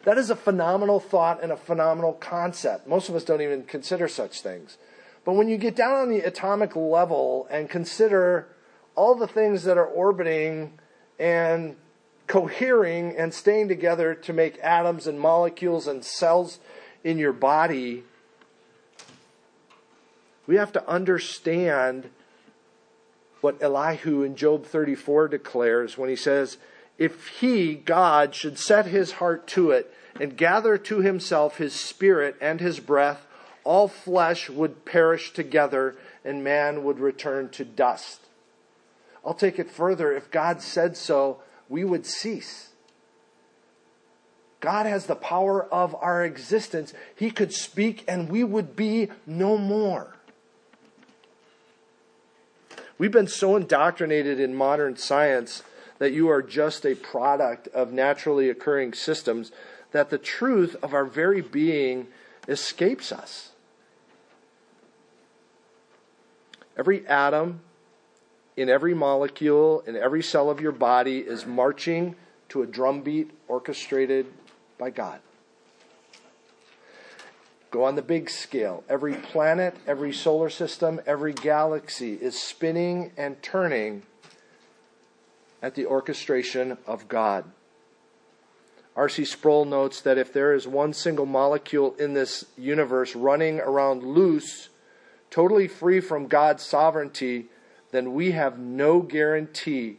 That 0.05 0.19
is 0.19 0.29
a 0.29 0.37
phenomenal 0.37 1.01
thought 1.01 1.43
and 1.43 1.51
a 1.51 1.57
phenomenal 1.57 2.13
concept. 2.13 2.87
Most 2.87 3.09
of 3.09 3.15
us 3.15 3.25
don't 3.25 3.41
even 3.41 3.65
consider 3.65 4.07
such 4.07 4.43
things. 4.43 4.77
But 5.25 5.33
when 5.33 5.49
you 5.49 5.57
get 5.57 5.75
down 5.75 5.95
on 5.95 6.11
the 6.11 6.21
atomic 6.21 6.77
level 6.77 7.47
and 7.51 7.71
consider 7.71 8.49
all 8.95 9.15
the 9.15 9.27
things 9.27 9.65
that 9.65 9.79
are 9.79 9.87
orbiting 9.87 10.79
and 11.19 11.77
cohering 12.27 13.17
and 13.17 13.33
staying 13.33 13.69
together 13.69 14.15
to 14.15 14.33
make 14.33 14.59
atoms 14.63 15.07
and 15.07 15.19
molecules 15.19 15.87
and 15.87 16.05
cells 16.05 16.59
in 17.03 17.17
your 17.19 17.33
body, 17.33 18.05
we 20.47 20.57
have 20.57 20.73
to 20.73 20.87
understand 20.89 22.11
what 23.41 23.63
Elihu 23.63 24.23
in 24.23 24.37
Job 24.37 24.67
34 24.67 25.29
declares 25.29 25.97
when 25.97 26.11
he 26.11 26.17
says, 26.17 26.59
If 26.99 27.29
he, 27.29 27.75
God, 27.75 28.35
should 28.35 28.59
set 28.59 28.87
his 28.87 29.13
heart 29.13 29.47
to 29.49 29.71
it 29.71 29.94
and 30.21 30.37
gather 30.37 30.79
to 30.79 31.01
himself 31.01 31.59
his 31.59 31.75
spirit 31.75 32.37
and 32.41 32.61
his 32.61 32.81
breath, 32.81 33.27
all 33.65 33.89
flesh 33.89 34.49
would 34.49 34.85
perish 34.85 35.33
together 35.33 35.97
and 36.25 36.45
man 36.45 36.85
would 36.85 36.99
return 36.99 37.49
to 37.51 37.65
dust. 37.65 38.21
I'll 39.25 39.35
take 39.35 39.59
it 39.59 39.71
further. 39.71 40.13
If 40.13 40.31
God 40.31 40.61
said 40.61 40.97
so, 40.97 41.41
we 41.69 41.85
would 41.85 42.07
cease. 42.07 42.71
God 44.61 44.87
has 44.87 45.07
the 45.07 45.15
power 45.15 45.65
of 45.65 45.95
our 45.97 46.25
existence. 46.25 46.95
He 47.15 47.31
could 47.31 47.53
speak 47.53 48.05
and 48.09 48.31
we 48.31 48.45
would 48.45 48.77
be 48.77 49.09
no 49.27 49.59
more. 49.59 50.15
We've 52.97 53.13
been 53.13 53.29
so 53.29 53.57
indoctrinated 53.57 54.39
in 54.39 54.55
modern 54.55 54.97
science 54.97 55.63
that 55.99 56.13
you 56.13 56.29
are 56.29 56.43
just 56.43 56.87
a 56.87 56.95
product 56.95 57.69
of 57.69 57.93
naturally 57.93 58.49
occurring 58.49 58.95
systems 58.95 59.53
that 59.95 60.11
the 60.11 60.19
truth 60.19 60.75
of 60.83 60.93
our 60.93 61.05
very 61.05 61.41
being 61.41 62.09
escapes 62.49 63.13
us. 63.13 63.53
Every 66.77 67.07
atom 67.07 67.61
in 68.57 68.69
every 68.69 68.93
molecule, 68.93 69.85
in 69.87 69.95
every 69.95 70.21
cell 70.21 70.51
of 70.51 70.61
your 70.61 70.73
body 70.73 71.19
is 71.19 71.47
marching 71.47 72.17
to 72.49 72.63
a 72.63 72.67
drumbeat 72.67 73.31
orchestrated 73.47 74.27
by 74.79 74.91
God. 74.91 75.21
Go 77.71 77.85
on 77.85 77.95
the 77.95 78.03
big 78.03 78.29
scale. 78.29 78.83
Every 78.89 79.15
planet, 79.15 79.77
every 79.87 80.13
solar 80.13 80.51
system, 80.51 81.01
every 81.07 81.35
galaxy 81.35 82.15
is 82.15 82.37
spinning 82.41 83.13
and 83.17 83.41
turning 83.43 84.03
at 85.63 85.77
the 85.77 85.87
orchestration 85.87 86.79
of 86.85 87.07
God. 87.07 87.45
R.C. 88.97 89.25
Sproul 89.25 89.65
notes 89.65 90.01
that 90.03 90.19
if 90.19 90.33
there 90.33 90.55
is 90.55 90.69
one 90.69 90.93
single 90.93 91.27
molecule 91.27 91.95
in 91.99 92.15
this 92.15 92.45
universe 92.57 93.17
running 93.17 93.61
around 93.61 94.05
loose, 94.05 94.69
totally 95.31 95.67
free 95.67 96.01
from 96.01 96.29
God's 96.29 96.63
sovereignty, 96.63 97.47
then 97.91 98.15
we 98.15 98.33
have 98.33 98.59
no 98.59 99.01
guarantee 99.01 99.99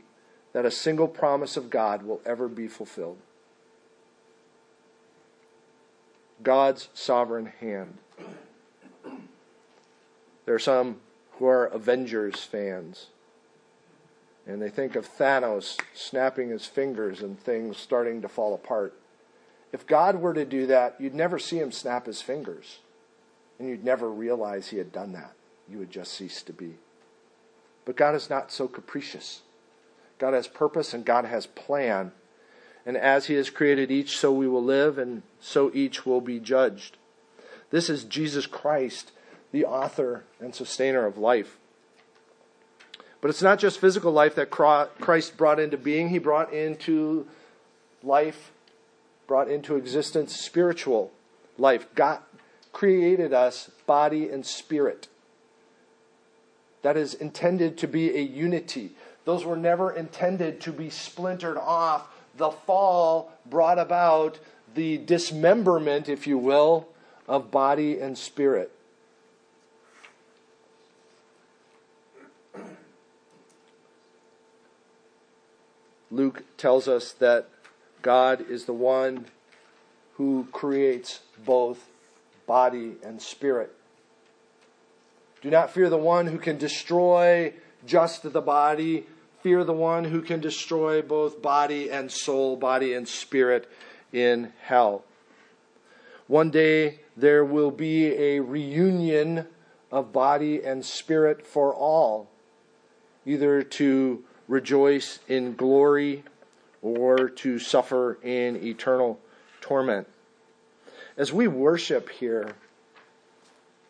that 0.54 0.66
a 0.66 0.72
single 0.72 1.10
promise 1.10 1.58
of 1.58 1.70
God 1.70 2.04
will 2.04 2.22
ever 2.26 2.48
be 2.48 2.70
fulfilled. 2.70 3.18
God's 6.42 6.88
sovereign 6.94 7.48
hand. 7.60 7.98
There 10.46 10.56
are 10.56 10.60
some 10.60 11.02
who 11.34 11.48
are 11.48 11.66
Avengers 11.66 12.44
fans, 12.44 13.08
and 14.46 14.62
they 14.62 14.70
think 14.70 14.96
of 14.96 15.08
Thanos 15.08 15.80
snapping 15.94 16.50
his 16.50 16.66
fingers 16.66 17.22
and 17.22 17.40
things 17.40 17.78
starting 17.78 18.22
to 18.22 18.28
fall 18.28 18.54
apart. 18.54 18.94
If 19.72 19.88
God 19.88 20.22
were 20.22 20.34
to 20.34 20.46
do 20.46 20.68
that, 20.68 20.96
you'd 21.00 21.16
never 21.16 21.40
see 21.40 21.60
him 21.60 21.72
snap 21.72 22.06
his 22.06 22.22
fingers, 22.22 22.80
and 23.60 23.68
you'd 23.68 23.84
never 23.84 24.10
realize 24.10 24.68
he 24.68 24.78
had 24.78 24.92
done 24.92 25.14
that. 25.14 25.34
You 25.68 25.80
would 25.80 25.92
just 25.92 26.14
cease 26.14 26.42
to 26.44 26.54
be. 26.54 26.76
But 27.86 27.98
God 27.98 28.16
is 28.16 28.30
not 28.30 28.52
so 28.52 28.68
capricious. 28.68 29.42
God 30.18 30.34
has 30.34 30.48
purpose 30.48 30.94
and 30.94 31.04
God 31.04 31.26
has 31.26 31.46
plan 31.46 32.12
and 32.86 32.98
as 32.98 33.26
he 33.26 33.34
has 33.34 33.50
created 33.50 33.90
each, 33.90 34.18
so 34.18 34.32
we 34.32 34.48
will 34.48 34.64
live, 34.64 34.98
and 34.98 35.24
so 35.40 35.72
each 35.74 36.06
will 36.06 36.22
be 36.22 36.40
judged. 36.40 36.98
This 37.72 37.90
is 37.90 38.04
Jesus 38.04 38.46
Christ, 38.46 39.12
the 39.52 39.66
author 39.66 40.24
and 40.40 40.54
sustainer 40.54 41.06
of 41.06 41.18
life. 41.18 41.58
But 43.26 43.32
it's 43.32 43.42
not 43.42 43.58
just 43.58 43.80
physical 43.80 44.12
life 44.12 44.36
that 44.36 44.52
Christ 44.52 45.36
brought 45.36 45.60
into 45.60 45.78
being, 45.78 46.10
he 46.10 46.20
brought 46.20 46.54
into 46.54 47.26
life, 48.04 48.52
brought 49.26 49.50
into 49.50 49.78
existence 49.78 50.36
spiritual 50.36 51.12
life. 51.58 51.88
God 51.96 52.20
created 52.72 53.34
us 53.34 53.72
body 53.88 54.30
and 54.30 54.46
spirit. 54.46 55.08
That 56.84 56.98
is 56.98 57.16
intended 57.16 57.80
to 57.80 57.88
be 57.88 58.16
a 58.16 58.22
unity. 58.22 58.92
Those 59.24 59.44
were 59.44 59.58
never 59.58 59.92
intended 59.92 60.62
to 60.62 60.72
be 60.72 60.92
splintered 60.92 61.58
off 61.58 62.08
the 62.38 62.52
fall 62.52 63.32
brought 63.44 63.80
about 63.80 64.38
the 64.76 65.00
dismemberment, 65.00 66.10
if 66.10 66.28
you 66.28 66.38
will, 66.38 66.88
of 67.28 67.50
body 67.50 68.00
and 68.00 68.20
spirit. 68.20 68.72
Luke 76.16 76.44
tells 76.58 76.88
us 76.88 77.12
that 77.14 77.50
God 78.02 78.50
is 78.50 78.66
the 78.66 78.74
one 78.74 79.26
who 80.16 80.48
creates 80.52 81.20
both 81.46 81.88
body 82.48 82.96
and 83.04 83.22
spirit. 83.22 83.74
Do 85.42 85.50
not 85.50 85.72
fear 85.72 85.90
the 85.90 85.98
one 85.98 86.28
who 86.28 86.38
can 86.38 86.58
destroy 86.58 87.54
just 87.86 88.32
the 88.32 88.42
body, 88.42 89.06
Fear 89.46 89.64
the 89.66 89.74
one 89.74 90.06
who 90.06 90.24
can 90.24 90.40
destroy 90.40 91.04
both 91.04 91.40
body 91.40 91.92
and 91.92 92.12
soul, 92.12 92.56
body 92.56 92.96
and 92.96 93.08
spirit 93.08 93.70
in 94.12 94.52
hell. 94.64 95.04
One 96.26 96.50
day 96.50 97.02
there 97.16 97.46
will 97.46 97.70
be 97.70 98.08
a 98.08 98.40
reunion 98.40 99.46
of 99.92 100.12
body 100.12 100.64
and 100.64 100.84
spirit 100.84 101.46
for 101.46 101.76
all, 101.76 102.28
either 103.24 103.62
to 103.62 104.24
rejoice 104.48 105.20
in 105.28 105.56
glory 105.56 106.24
or 106.82 107.30
to 107.30 107.60
suffer 107.60 108.20
in 108.22 108.56
eternal 108.58 109.20
torment. 109.62 110.08
As 111.18 111.34
we 111.34 111.48
worship 111.48 112.10
here 112.10 112.54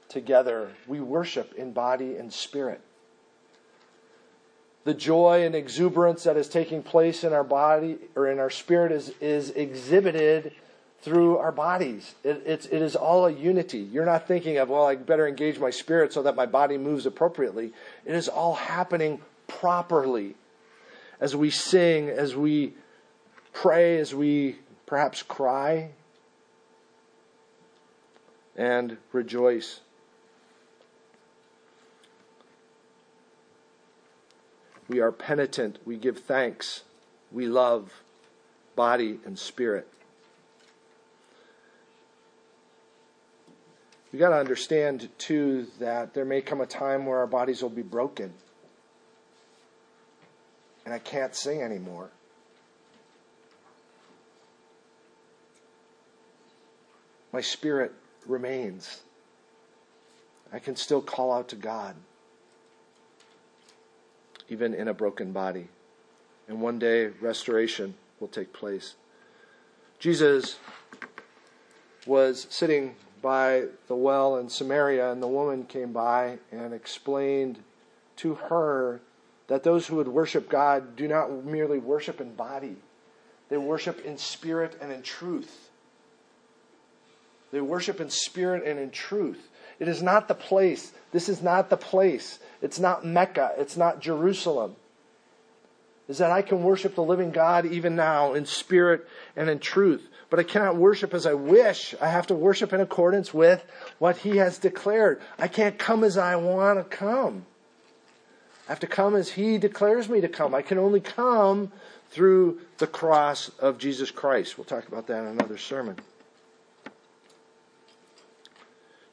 together, 0.07 0.69
we 0.87 0.99
worship 0.99 1.53
in 1.55 1.73
body 1.73 2.15
and 2.15 2.31
spirit 2.31 2.81
the 4.85 4.93
joy 4.93 5.43
and 5.43 5.55
exuberance 5.55 6.23
that 6.23 6.37
is 6.37 6.47
taking 6.47 6.81
place 6.81 7.23
in 7.23 7.33
our 7.33 7.43
body 7.43 7.97
or 8.15 8.27
in 8.27 8.39
our 8.39 8.51
spirit 8.51 8.91
is, 8.91 9.09
is 9.19 9.49
exhibited 9.49 10.53
through 11.01 11.37
our 11.37 11.51
bodies. 11.51 12.13
It, 12.23 12.43
it's, 12.45 12.67
it 12.67 12.81
is 12.81 12.95
all 12.95 13.25
a 13.25 13.31
unity. 13.31 13.79
You're 13.79 14.05
not 14.05 14.27
thinking 14.27 14.57
of, 14.57 14.69
well, 14.69 14.85
I 14.85 14.95
better 14.95 15.27
engage 15.27 15.59
my 15.59 15.71
spirit 15.71 16.13
so 16.13 16.21
that 16.23 16.35
my 16.35 16.45
body 16.45 16.77
moves 16.77 17.07
appropriately. 17.07 17.73
It 18.05 18.15
is 18.15 18.27
all 18.27 18.53
happening 18.53 19.21
properly 19.47 20.35
as 21.19 21.35
we 21.35 21.49
sing, 21.49 22.09
as 22.09 22.35
we 22.35 22.73
pray, 23.53 23.99
as 23.99 24.13
we 24.13 24.57
perhaps 24.85 25.23
cry 25.23 25.89
and 28.55 28.97
rejoice. 29.11 29.81
We 34.87 34.99
are 34.99 35.11
penitent. 35.11 35.79
We 35.85 35.97
give 35.97 36.19
thanks. 36.19 36.83
We 37.31 37.47
love 37.47 37.91
body 38.75 39.19
and 39.25 39.37
spirit. 39.37 39.87
We 44.11 44.19
got 44.19 44.29
to 44.29 44.37
understand, 44.37 45.09
too, 45.17 45.67
that 45.79 46.13
there 46.13 46.23
may 46.23 46.41
come 46.41 46.61
a 46.61 46.65
time 46.65 47.05
where 47.05 47.17
our 47.17 47.27
bodies 47.27 47.61
will 47.61 47.69
be 47.69 47.81
broken 47.81 48.33
and 50.85 50.93
I 50.93 50.99
can't 50.99 51.35
sing 51.35 51.61
anymore. 51.61 52.11
My 57.33 57.41
spirit 57.41 57.91
remains. 58.25 59.01
I 60.53 60.59
can 60.59 60.75
still 60.75 61.01
call 61.01 61.33
out 61.33 61.49
to 61.49 61.55
God, 61.55 61.95
even 64.47 64.73
in 64.73 64.87
a 64.87 64.93
broken 64.93 65.31
body. 65.31 65.67
And 66.47 66.61
one 66.61 66.79
day, 66.79 67.07
restoration 67.07 67.95
will 68.19 68.27
take 68.27 68.53
place. 68.53 68.95
Jesus 69.99 70.57
was 72.05 72.45
sitting 72.49 72.95
by 73.21 73.65
the 73.87 73.95
well 73.95 74.37
in 74.37 74.47
Samaria, 74.47 75.11
and 75.11 75.21
the 75.21 75.27
woman 75.27 75.65
came 75.65 75.91
by 75.91 76.37
and 76.51 76.73
explained 76.73 77.57
to 78.17 78.35
her 78.35 79.01
that 79.47 79.63
those 79.63 79.87
who 79.87 79.97
would 79.97 80.07
worship 80.07 80.49
God 80.49 80.95
do 80.95 81.07
not 81.07 81.45
merely 81.45 81.79
worship 81.79 82.19
in 82.19 82.33
body, 82.33 82.77
they 83.49 83.57
worship 83.57 84.03
in 84.05 84.17
spirit 84.17 84.77
and 84.81 84.91
in 84.91 85.01
truth. 85.01 85.69
They 87.51 87.61
worship 87.61 88.01
in 88.01 88.09
spirit 88.09 88.65
and 88.65 88.79
in 88.79 88.89
truth. 88.89 89.49
It 89.79 89.87
is 89.87 90.01
not 90.01 90.27
the 90.27 90.35
place. 90.35 90.91
This 91.11 91.29
is 91.29 91.41
not 91.41 91.69
the 91.69 91.77
place. 91.77 92.39
It's 92.61 92.79
not 92.79 93.05
Mecca. 93.05 93.53
It's 93.57 93.77
not 93.77 94.01
Jerusalem. 94.01 94.75
Is 96.07 96.17
that 96.19 96.31
I 96.31 96.41
can 96.41 96.63
worship 96.63 96.95
the 96.95 97.03
living 97.03 97.31
God 97.31 97.65
even 97.65 97.95
now 97.95 98.33
in 98.33 98.45
spirit 98.45 99.07
and 99.35 99.49
in 99.49 99.59
truth. 99.59 100.07
But 100.29 100.39
I 100.39 100.43
cannot 100.43 100.75
worship 100.75 101.13
as 101.13 101.25
I 101.25 101.33
wish. 101.33 101.95
I 102.01 102.07
have 102.07 102.27
to 102.27 102.35
worship 102.35 102.73
in 102.73 102.81
accordance 102.81 103.33
with 103.33 103.63
what 103.99 104.17
He 104.17 104.37
has 104.37 104.57
declared. 104.57 105.21
I 105.37 105.47
can't 105.47 105.77
come 105.77 106.03
as 106.03 106.17
I 106.17 106.35
want 106.35 106.79
to 106.79 106.83
come. 106.83 107.45
I 108.67 108.71
have 108.71 108.79
to 108.79 108.87
come 108.87 109.15
as 109.15 109.31
He 109.31 109.57
declares 109.57 110.09
me 110.09 110.21
to 110.21 110.27
come. 110.27 110.55
I 110.55 110.61
can 110.61 110.77
only 110.77 110.99
come 110.99 111.71
through 112.09 112.59
the 112.77 112.87
cross 112.87 113.49
of 113.59 113.77
Jesus 113.77 114.11
Christ. 114.11 114.57
We'll 114.57 114.65
talk 114.65 114.87
about 114.87 115.07
that 115.07 115.19
in 115.19 115.27
another 115.27 115.57
sermon. 115.57 115.97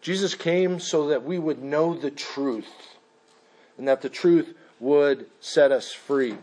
Jesus 0.00 0.34
came 0.34 0.80
so 0.80 1.08
that 1.08 1.24
we 1.24 1.38
would 1.38 1.62
know 1.62 1.94
the 1.94 2.10
truth 2.10 2.96
and 3.78 3.86
that 3.86 4.02
the 4.02 4.08
truth 4.08 4.54
would 4.80 5.26
set 5.40 5.70
us 5.70 5.92
free. 5.92 6.36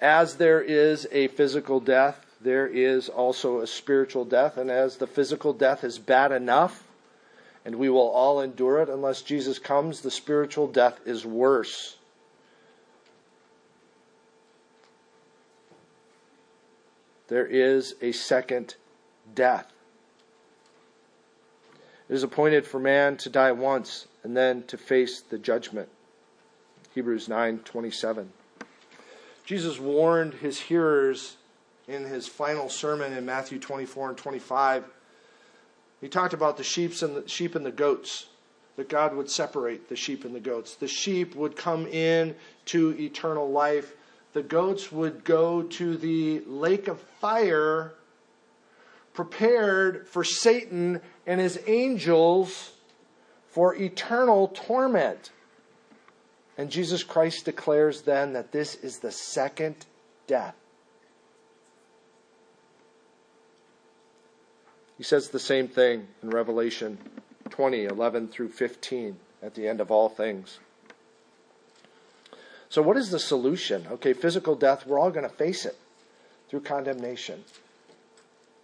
As 0.00 0.36
there 0.36 0.60
is 0.60 1.06
a 1.12 1.28
physical 1.28 1.80
death, 1.80 2.26
there 2.40 2.66
is 2.66 3.08
also 3.08 3.60
a 3.60 3.66
spiritual 3.66 4.24
death. 4.24 4.56
And 4.56 4.70
as 4.70 4.96
the 4.96 5.06
physical 5.06 5.52
death 5.52 5.84
is 5.84 5.98
bad 5.98 6.32
enough, 6.32 6.84
and 7.64 7.76
we 7.76 7.88
will 7.88 8.08
all 8.08 8.40
endure 8.40 8.80
it 8.80 8.88
unless 8.88 9.22
Jesus 9.22 9.58
comes, 9.58 10.00
the 10.00 10.10
spiritual 10.10 10.66
death 10.66 11.00
is 11.04 11.24
worse. 11.24 11.96
There 17.28 17.46
is 17.46 17.94
a 18.02 18.12
second 18.12 18.74
death. 19.34 19.72
It 22.08 22.14
is 22.14 22.22
appointed 22.22 22.66
for 22.66 22.78
man 22.78 23.16
to 23.18 23.30
die 23.30 23.52
once 23.52 24.06
and 24.22 24.36
then 24.36 24.64
to 24.64 24.76
face 24.76 25.20
the 25.20 25.38
judgment. 25.38 25.88
Hebrews 26.94 27.28
9:27. 27.28 28.32
Jesus 29.46 29.78
warned 29.78 30.34
his 30.34 30.60
hearers 30.60 31.36
in 31.88 32.04
his 32.04 32.28
final 32.28 32.68
sermon 32.68 33.12
in 33.12 33.24
Matthew 33.24 33.58
24 33.58 34.10
and 34.10 34.18
25. 34.18 34.84
He 36.02 36.08
talked 36.08 36.34
about 36.34 36.58
the 36.58 36.64
sheep 36.64 37.00
and 37.00 37.16
the 37.16 37.28
sheep 37.28 37.54
and 37.54 37.64
the 37.64 37.72
goats. 37.72 38.26
That 38.76 38.88
God 38.88 39.14
would 39.14 39.30
separate 39.30 39.88
the 39.88 39.96
sheep 39.96 40.24
and 40.24 40.34
the 40.34 40.40
goats. 40.40 40.74
The 40.74 40.88
sheep 40.88 41.34
would 41.34 41.56
come 41.56 41.86
in 41.86 42.34
to 42.66 42.98
eternal 42.98 43.50
life. 43.50 43.94
The 44.32 44.42
goats 44.42 44.90
would 44.90 45.24
go 45.24 45.62
to 45.62 45.96
the 45.96 46.40
lake 46.46 46.88
of 46.88 47.00
fire 47.00 47.94
prepared 49.14 50.08
for 50.08 50.24
Satan 50.24 51.00
and 51.26 51.40
his 51.40 51.60
angels 51.66 52.72
for 53.48 53.74
eternal 53.74 54.48
torment. 54.48 55.30
And 56.56 56.70
Jesus 56.70 57.02
Christ 57.02 57.44
declares 57.44 58.02
then 58.02 58.32
that 58.32 58.52
this 58.52 58.74
is 58.76 58.98
the 58.98 59.12
second 59.12 59.86
death. 60.26 60.56
He 64.96 65.02
says 65.02 65.28
the 65.28 65.38
same 65.38 65.68
thing 65.68 66.06
in 66.22 66.30
Revelation 66.30 66.98
20, 67.50 67.84
11 67.84 68.28
through 68.28 68.48
15, 68.48 69.16
at 69.42 69.54
the 69.54 69.66
end 69.66 69.80
of 69.80 69.90
all 69.90 70.08
things. 70.08 70.58
So, 72.68 72.80
what 72.80 72.96
is 72.96 73.10
the 73.10 73.18
solution? 73.18 73.86
Okay, 73.90 74.12
physical 74.12 74.54
death, 74.54 74.86
we're 74.86 74.98
all 74.98 75.10
going 75.10 75.28
to 75.28 75.34
face 75.34 75.66
it 75.66 75.76
through 76.48 76.60
condemnation. 76.60 77.44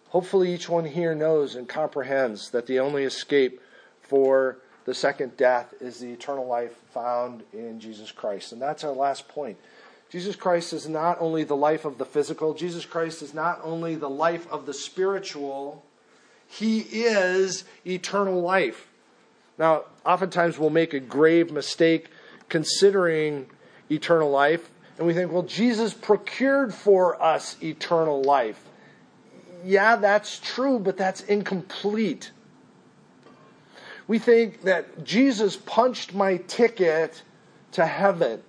Hopefully, 0.08 0.54
each 0.54 0.68
one 0.68 0.86
here 0.86 1.14
knows 1.14 1.54
and 1.54 1.68
comprehends 1.68 2.50
that 2.50 2.66
the 2.66 2.78
only 2.78 3.04
escape 3.04 3.60
for 4.00 4.58
the 4.86 4.94
second 4.94 5.36
death 5.36 5.74
is 5.82 5.98
the 5.98 6.10
eternal 6.10 6.46
life 6.46 6.74
found 6.94 7.42
in 7.52 7.78
Jesus 7.78 8.10
Christ. 8.10 8.52
And 8.52 8.62
that's 8.62 8.84
our 8.84 8.92
last 8.92 9.28
point. 9.28 9.58
Jesus 10.08 10.34
Christ 10.34 10.72
is 10.72 10.88
not 10.88 11.18
only 11.20 11.44
the 11.44 11.54
life 11.54 11.84
of 11.84 11.98
the 11.98 12.06
physical, 12.06 12.54
Jesus 12.54 12.86
Christ 12.86 13.20
is 13.20 13.34
not 13.34 13.60
only 13.62 13.94
the 13.94 14.08
life 14.08 14.50
of 14.50 14.64
the 14.64 14.72
spiritual, 14.72 15.84
He 16.48 16.80
is 16.80 17.64
eternal 17.86 18.40
life. 18.40 18.88
Now, 19.58 19.84
oftentimes 20.04 20.58
we'll 20.58 20.70
make 20.70 20.94
a 20.94 21.00
grave 21.00 21.52
mistake 21.52 22.08
considering 22.48 23.46
eternal 23.90 24.30
life, 24.30 24.70
and 24.96 25.06
we 25.06 25.14
think, 25.14 25.30
well, 25.30 25.42
Jesus 25.42 25.94
procured 25.94 26.74
for 26.74 27.22
us 27.22 27.56
eternal 27.62 28.22
life 28.22 28.64
yeah, 29.64 29.96
that's 29.96 30.38
true, 30.38 30.78
but 30.78 30.96
that's 30.96 31.20
incomplete. 31.22 32.30
We 34.06 34.18
think 34.18 34.62
that 34.62 35.04
Jesus 35.04 35.56
punched 35.56 36.14
my 36.14 36.38
ticket 36.38 37.22
to 37.72 37.84
heaven. 37.84 38.42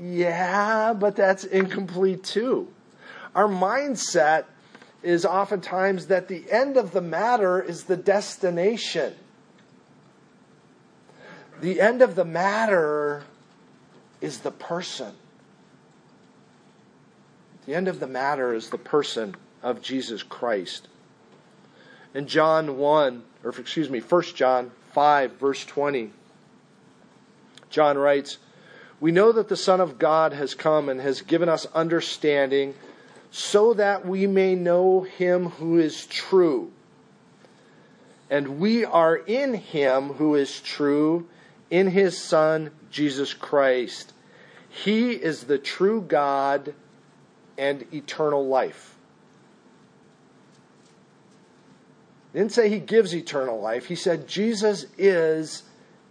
Yeah, 0.00 0.92
but 0.94 1.16
that's 1.16 1.44
incomplete 1.44 2.24
too. 2.24 2.68
Our 3.34 3.48
mindset 3.48 4.44
is 5.02 5.24
oftentimes 5.24 6.06
that 6.06 6.28
the 6.28 6.44
end 6.50 6.76
of 6.76 6.92
the 6.92 7.00
matter 7.00 7.60
is 7.60 7.84
the 7.84 7.96
destination. 7.96 9.14
The 11.60 11.80
end 11.80 12.02
of 12.02 12.14
the 12.14 12.24
matter 12.24 13.24
is 14.20 14.40
the 14.40 14.50
person. 14.50 15.14
The 17.66 17.74
end 17.74 17.88
of 17.88 18.00
the 18.00 18.06
matter 18.06 18.54
is 18.54 18.70
the 18.70 18.78
person 18.78 19.36
of 19.62 19.82
Jesus 19.82 20.22
Christ. 20.22 20.88
In 22.14 22.26
John 22.26 22.78
1, 22.78 23.22
or 23.44 23.50
excuse 23.50 23.88
me, 23.88 24.00
1 24.00 24.22
John 24.34 24.70
5, 24.92 25.32
verse 25.38 25.64
20, 25.64 26.12
John 27.70 27.96
writes, 27.96 28.38
We 29.00 29.12
know 29.12 29.32
that 29.32 29.48
the 29.48 29.56
Son 29.56 29.80
of 29.80 29.98
God 29.98 30.32
has 30.32 30.54
come 30.54 30.88
and 30.88 31.00
has 31.00 31.22
given 31.22 31.48
us 31.48 31.66
understanding 31.74 32.74
so 33.32 33.72
that 33.72 34.06
we 34.06 34.26
may 34.26 34.54
know 34.54 35.00
him 35.00 35.48
who 35.48 35.78
is 35.78 36.04
true. 36.06 36.70
And 38.28 38.60
we 38.60 38.84
are 38.84 39.16
in 39.16 39.54
him 39.54 40.10
who 40.10 40.34
is 40.34 40.60
true, 40.60 41.26
in 41.70 41.88
his 41.88 42.16
Son, 42.16 42.70
Jesus 42.90 43.32
Christ. 43.32 44.12
He 44.68 45.12
is 45.12 45.44
the 45.44 45.56
true 45.56 46.02
God 46.02 46.74
and 47.56 47.86
eternal 47.92 48.46
life. 48.46 48.94
He 52.32 52.38
didn't 52.38 52.52
say 52.52 52.68
he 52.68 52.80
gives 52.80 53.14
eternal 53.14 53.58
life. 53.60 53.86
He 53.86 53.96
said 53.96 54.28
Jesus 54.28 54.84
is 54.98 55.62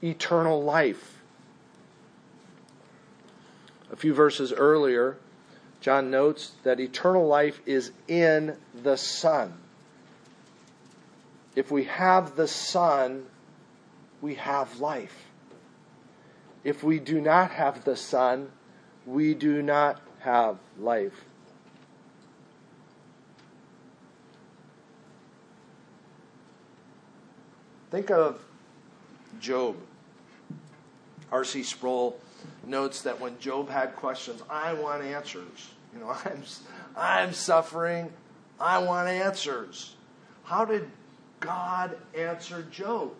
eternal 0.04 0.64
life. 0.64 1.22
A 3.92 3.96
few 3.96 4.14
verses 4.16 4.52
earlier, 4.52 5.18
John 5.82 6.12
notes 6.12 6.52
that 6.64 6.80
eternal 6.80 7.28
life 7.28 7.60
is 7.66 7.92
in 8.08 8.56
the 8.84 8.96
Son. 8.98 9.58
If 11.56 11.72
we 11.72 11.86
have 11.86 12.36
the 12.36 12.48
Son, 12.48 13.26
we 14.22 14.36
have 14.36 14.80
life. 14.80 15.26
If 16.64 16.84
we 16.84 17.00
do 17.00 17.20
not 17.20 17.52
have 17.52 17.84
the 17.84 17.96
Son, 17.96 18.52
we 19.08 19.34
do 19.34 19.64
not 19.64 20.00
have 20.20 20.60
life. 20.80 21.26
Think 27.90 28.12
of 28.12 28.40
Job. 29.40 29.76
R.C. 31.32 31.64
Sproul 31.64 32.20
notes 32.66 33.02
that 33.04 33.20
when 33.20 33.38
Job 33.40 33.70
had 33.70 33.96
questions, 33.96 34.42
I 34.50 34.74
want 34.74 35.04
answers. 35.04 35.70
You 35.94 36.00
know, 36.00 36.10
I'm, 36.26 36.44
I'm 36.96 37.34
suffering. 37.34 38.12
I 38.60 38.80
want 38.80 39.08
answers. 39.10 39.96
How 40.44 40.66
did 40.66 40.90
God 41.40 41.98
answer 42.18 42.64
Job? 42.72 43.14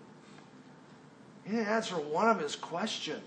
He 1.44 1.52
didn't 1.52 1.68
answer 1.68 1.96
one 1.96 2.30
of 2.30 2.40
his 2.40 2.56
questions. 2.56 3.24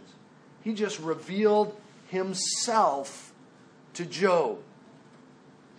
He 0.63 0.73
just 0.73 1.01
revealed 1.01 1.77
himself 2.09 3.33
to 3.95 4.07
Job. 4.07 4.59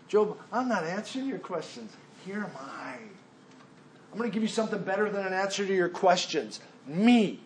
Job, 0.07 0.37
I'm 0.51 0.67
not 0.67 0.83
answering 0.83 1.27
your 1.27 1.39
questions. 1.39 1.95
Here 2.25 2.37
am 2.37 2.51
I. 2.59 2.97
I'm 4.11 4.17
going 4.17 4.29
to 4.29 4.33
give 4.33 4.43
you 4.43 4.49
something 4.49 4.81
better 4.81 5.09
than 5.09 5.25
an 5.25 5.33
answer 5.33 5.65
to 5.65 5.73
your 5.73 5.89
questions 5.89 6.59
me. 6.87 7.39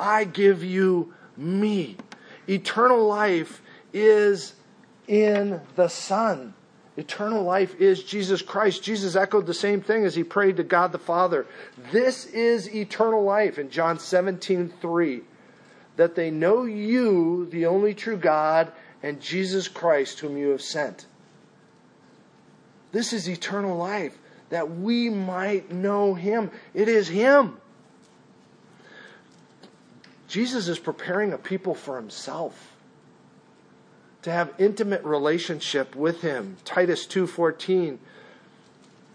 I 0.00 0.24
give 0.24 0.64
you 0.64 1.12
me. 1.36 1.96
Eternal 2.48 3.06
life 3.06 3.62
is 3.92 4.54
in 5.06 5.60
the 5.76 5.88
Son. 5.88 6.54
Eternal 6.96 7.42
life 7.44 7.80
is 7.80 8.02
Jesus 8.02 8.42
Christ. 8.42 8.82
Jesus 8.82 9.16
echoed 9.16 9.46
the 9.46 9.54
same 9.54 9.80
thing 9.80 10.04
as 10.04 10.14
he 10.14 10.24
prayed 10.24 10.56
to 10.56 10.64
God 10.64 10.92
the 10.92 10.98
Father. 10.98 11.46
This 11.92 12.26
is 12.26 12.74
eternal 12.74 13.22
life 13.22 13.58
in 13.58 13.70
John 13.70 13.98
17 13.98 14.72
3. 14.80 15.22
That 15.96 16.14
they 16.14 16.30
know 16.30 16.64
you, 16.64 17.46
the 17.46 17.66
only 17.66 17.94
true 17.94 18.16
God, 18.16 18.72
and 19.02 19.20
Jesus 19.20 19.68
Christ, 19.68 20.20
whom 20.20 20.36
you 20.36 20.48
have 20.48 20.62
sent. 20.62 21.06
This 22.92 23.12
is 23.12 23.28
eternal 23.28 23.76
life, 23.76 24.18
that 24.50 24.70
we 24.70 25.08
might 25.08 25.70
know 25.70 26.14
him. 26.14 26.50
It 26.74 26.88
is 26.88 27.08
him. 27.08 27.56
Jesus 30.30 30.68
is 30.68 30.78
preparing 30.78 31.32
a 31.32 31.38
people 31.38 31.74
for 31.74 31.96
himself 31.96 32.72
to 34.22 34.30
have 34.30 34.54
intimate 34.58 35.02
relationship 35.02 35.96
with 35.96 36.20
him. 36.22 36.56
Titus 36.64 37.04
2:14 37.04 37.98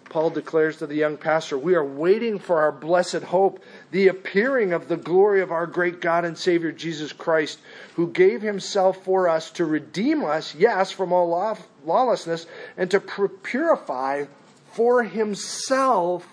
Paul 0.09 0.29
declares 0.29 0.77
to 0.77 0.87
the 0.87 0.95
young 0.95 1.15
pastor, 1.15 1.57
"We 1.57 1.73
are 1.73 1.85
waiting 1.85 2.37
for 2.37 2.59
our 2.59 2.71
blessed 2.71 3.23
hope, 3.23 3.61
the 3.91 4.09
appearing 4.09 4.73
of 4.73 4.89
the 4.89 4.97
glory 4.97 5.41
of 5.41 5.53
our 5.53 5.65
great 5.65 6.01
God 6.01 6.25
and 6.25 6.37
Savior 6.37 6.73
Jesus 6.73 7.13
Christ, 7.13 7.59
who 7.95 8.07
gave 8.07 8.41
himself 8.41 9.03
for 9.03 9.29
us 9.29 9.49
to 9.51 9.63
redeem 9.63 10.23
us, 10.23 10.53
yes, 10.53 10.91
from 10.91 11.13
all 11.13 11.57
lawlessness, 11.85 12.45
and 12.75 12.91
to 12.91 12.99
purify 12.99 14.25
for 14.73 15.03
himself 15.03 16.27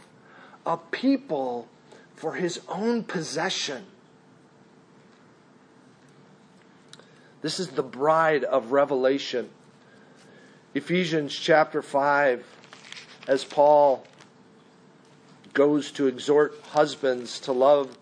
a 0.67 0.77
people 0.77 1.69
for 2.17 2.35
his 2.35 2.61
own 2.69 3.05
possession." 3.05 3.87
This 7.43 7.59
is 7.59 7.71
the 7.71 7.83
bride 7.83 8.45
of 8.45 8.71
Revelation. 8.71 9.51
Ephesians 10.75 11.35
chapter 11.35 11.83
5, 11.83 12.47
as 13.27 13.45
Paul 13.45 14.07
goes 15.53 15.91
to 15.93 16.07
exhort 16.07 16.55
husbands 16.71 17.41
to 17.41 17.51
love 17.51 17.99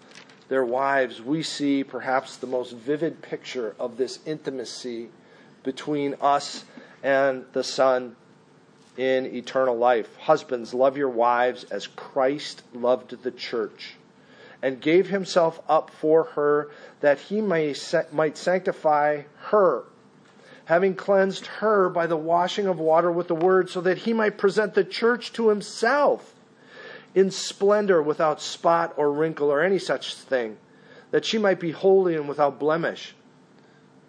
their 0.50 0.64
wives, 0.64 1.22
we 1.22 1.42
see 1.42 1.82
perhaps 1.82 2.36
the 2.36 2.46
most 2.46 2.72
vivid 2.72 3.22
picture 3.22 3.74
of 3.80 3.96
this 3.96 4.18
intimacy 4.26 5.08
between 5.62 6.16
us 6.20 6.66
and 7.02 7.46
the 7.54 7.64
Son 7.64 8.16
in 8.98 9.24
eternal 9.24 9.78
life. 9.78 10.14
Husbands, 10.18 10.74
love 10.74 10.98
your 10.98 11.08
wives 11.08 11.64
as 11.64 11.86
Christ 11.86 12.62
loved 12.74 13.22
the 13.22 13.30
church 13.30 13.94
and 14.62 14.80
gave 14.80 15.08
himself 15.08 15.60
up 15.68 15.90
for 15.90 16.24
her 16.24 16.70
that 17.00 17.18
he 17.18 17.40
may, 17.40 17.74
might 18.12 18.36
sanctify 18.36 19.22
her, 19.36 19.84
having 20.66 20.94
cleansed 20.94 21.46
her 21.46 21.88
by 21.88 22.06
the 22.06 22.16
washing 22.16 22.66
of 22.66 22.78
water 22.78 23.10
with 23.10 23.28
the 23.28 23.34
word, 23.34 23.70
so 23.70 23.80
that 23.80 23.98
he 23.98 24.12
might 24.12 24.38
present 24.38 24.74
the 24.74 24.84
church 24.84 25.32
to 25.32 25.48
himself 25.48 26.34
in 27.14 27.30
splendor 27.30 28.02
without 28.02 28.40
spot 28.40 28.92
or 28.96 29.12
wrinkle 29.12 29.50
or 29.50 29.62
any 29.62 29.78
such 29.78 30.14
thing, 30.14 30.56
that 31.10 31.24
she 31.24 31.38
might 31.38 31.58
be 31.58 31.72
holy 31.72 32.14
and 32.14 32.28
without 32.28 32.58
blemish. 32.58 33.14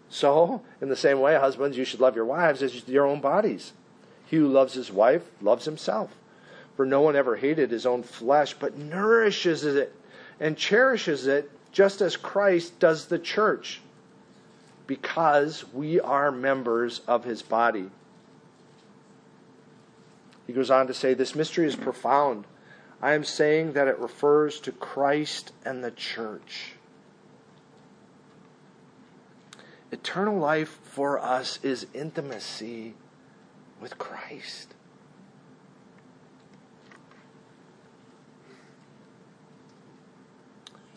So, 0.10 0.62
in 0.82 0.90
the 0.90 0.96
same 0.96 1.22
way, 1.22 1.36
husbands, 1.36 1.78
you 1.78 1.86
should 1.86 2.02
love 2.02 2.16
your 2.16 2.26
wives 2.26 2.62
as 2.62 2.88
your 2.88 3.08
own 3.08 3.22
bodies. 3.22 3.72
He 4.26 4.38
who 4.38 4.48
loves 4.48 4.74
his 4.74 4.92
wife 4.92 5.24
loves 5.42 5.66
himself. 5.66 6.16
For 6.76 6.86
no 6.86 7.02
one 7.02 7.16
ever 7.16 7.38
hated 7.38 7.72
his 7.72 7.86
own 7.86 8.04
flesh, 8.04 8.54
but 8.54 8.78
nourishes 8.78 9.64
it 9.64 9.96
and 10.42 10.58
cherishes 10.58 11.28
it 11.28 11.50
just 11.72 12.02
as 12.02 12.18
Christ 12.18 12.80
does 12.80 13.06
the 13.06 13.20
church, 13.20 13.80
because 14.88 15.64
we 15.72 16.02
are 16.02 16.32
members 16.32 17.00
of 17.08 17.24
his 17.24 17.42
body. 17.42 17.90
He 20.48 20.52
goes 20.52 20.72
on 20.72 20.88
to 20.88 20.94
say, 20.94 21.14
This 21.14 21.36
mystery 21.36 21.66
is 21.66 21.78
profound. 21.78 22.46
I 23.02 23.14
am 23.14 23.24
saying 23.24 23.74
that 23.74 23.88
it 23.88 24.00
refers 24.00 24.60
to 24.62 24.72
Christ 24.72 25.54
and 25.64 25.84
the 25.84 25.92
church. 25.92 26.74
Eternal 29.92 30.38
life 30.38 30.80
for 30.84 31.20
us 31.20 31.60
is 31.64 31.88
intimacy 31.94 32.96
with 33.80 33.98
Christ. 33.98 34.74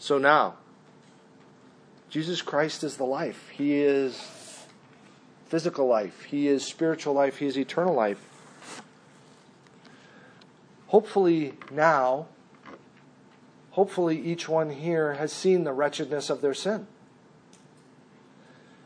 So 0.04 0.18
now, 0.18 0.56
Jesus 2.10 2.42
Christ 2.42 2.84
is 2.84 2.98
the 2.98 3.06
life. 3.06 3.48
He 3.48 3.76
is 3.80 4.22
physical 5.46 5.86
life. 5.86 6.24
He 6.24 6.46
is 6.46 6.62
spiritual 6.62 7.14
life. 7.14 7.38
He 7.38 7.46
is 7.46 7.56
eternal 7.56 7.94
life. 7.94 8.20
Hopefully, 10.88 11.54
now, 11.70 12.26
hopefully, 13.70 14.20
each 14.20 14.46
one 14.46 14.68
here 14.68 15.14
has 15.14 15.32
seen 15.32 15.64
the 15.64 15.72
wretchedness 15.72 16.28
of 16.28 16.42
their 16.42 16.52
sin. 16.52 16.86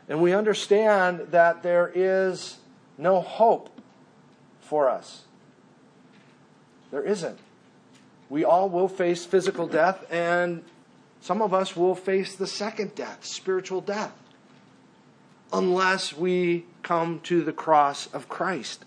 And 0.07 0.21
we 0.21 0.31
understand 0.31 1.31
that 1.31 1.63
there 1.63 1.91
is 1.93 2.59
no 2.97 3.19
hope 3.19 3.69
for 4.61 4.89
us. 4.89 5.23
There 6.91 7.03
isn't. 7.03 7.39
We 8.29 8.45
all 8.45 8.69
will 8.69 8.87
face 8.87 9.25
physical 9.25 9.67
death, 9.67 10.09
and 10.09 10.63
some 11.21 11.41
of 11.41 11.53
us 11.53 11.75
will 11.75 11.95
face 11.95 12.35
the 12.35 12.47
second 12.47 12.95
death, 12.95 13.25
spiritual 13.25 13.81
death, 13.81 14.13
unless 15.51 16.15
we 16.15 16.65
come 16.83 17.19
to 17.21 17.43
the 17.43 17.53
cross 17.53 18.07
of 18.13 18.29
Christ. 18.29 18.85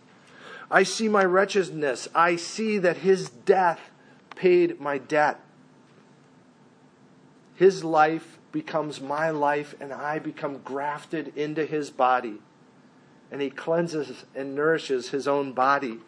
I 0.70 0.84
see 0.84 1.08
my 1.08 1.24
wretchedness. 1.24 2.08
I 2.14 2.36
see 2.36 2.78
that 2.78 2.98
his 2.98 3.28
death 3.28 3.90
paid 4.36 4.80
my 4.80 4.96
debt. 4.96 5.38
His 7.54 7.84
life 7.84 8.38
becomes 8.52 9.00
my 9.00 9.30
life, 9.30 9.74
and 9.80 9.92
I 9.92 10.18
become 10.18 10.58
grafted 10.58 11.36
into 11.36 11.66
his 11.66 11.90
body. 11.90 12.38
And 13.30 13.42
he 13.42 13.50
cleanses 13.50 14.24
and 14.34 14.54
nourishes 14.54 15.10
his 15.10 15.28
own 15.28 15.52
body. 15.52 15.98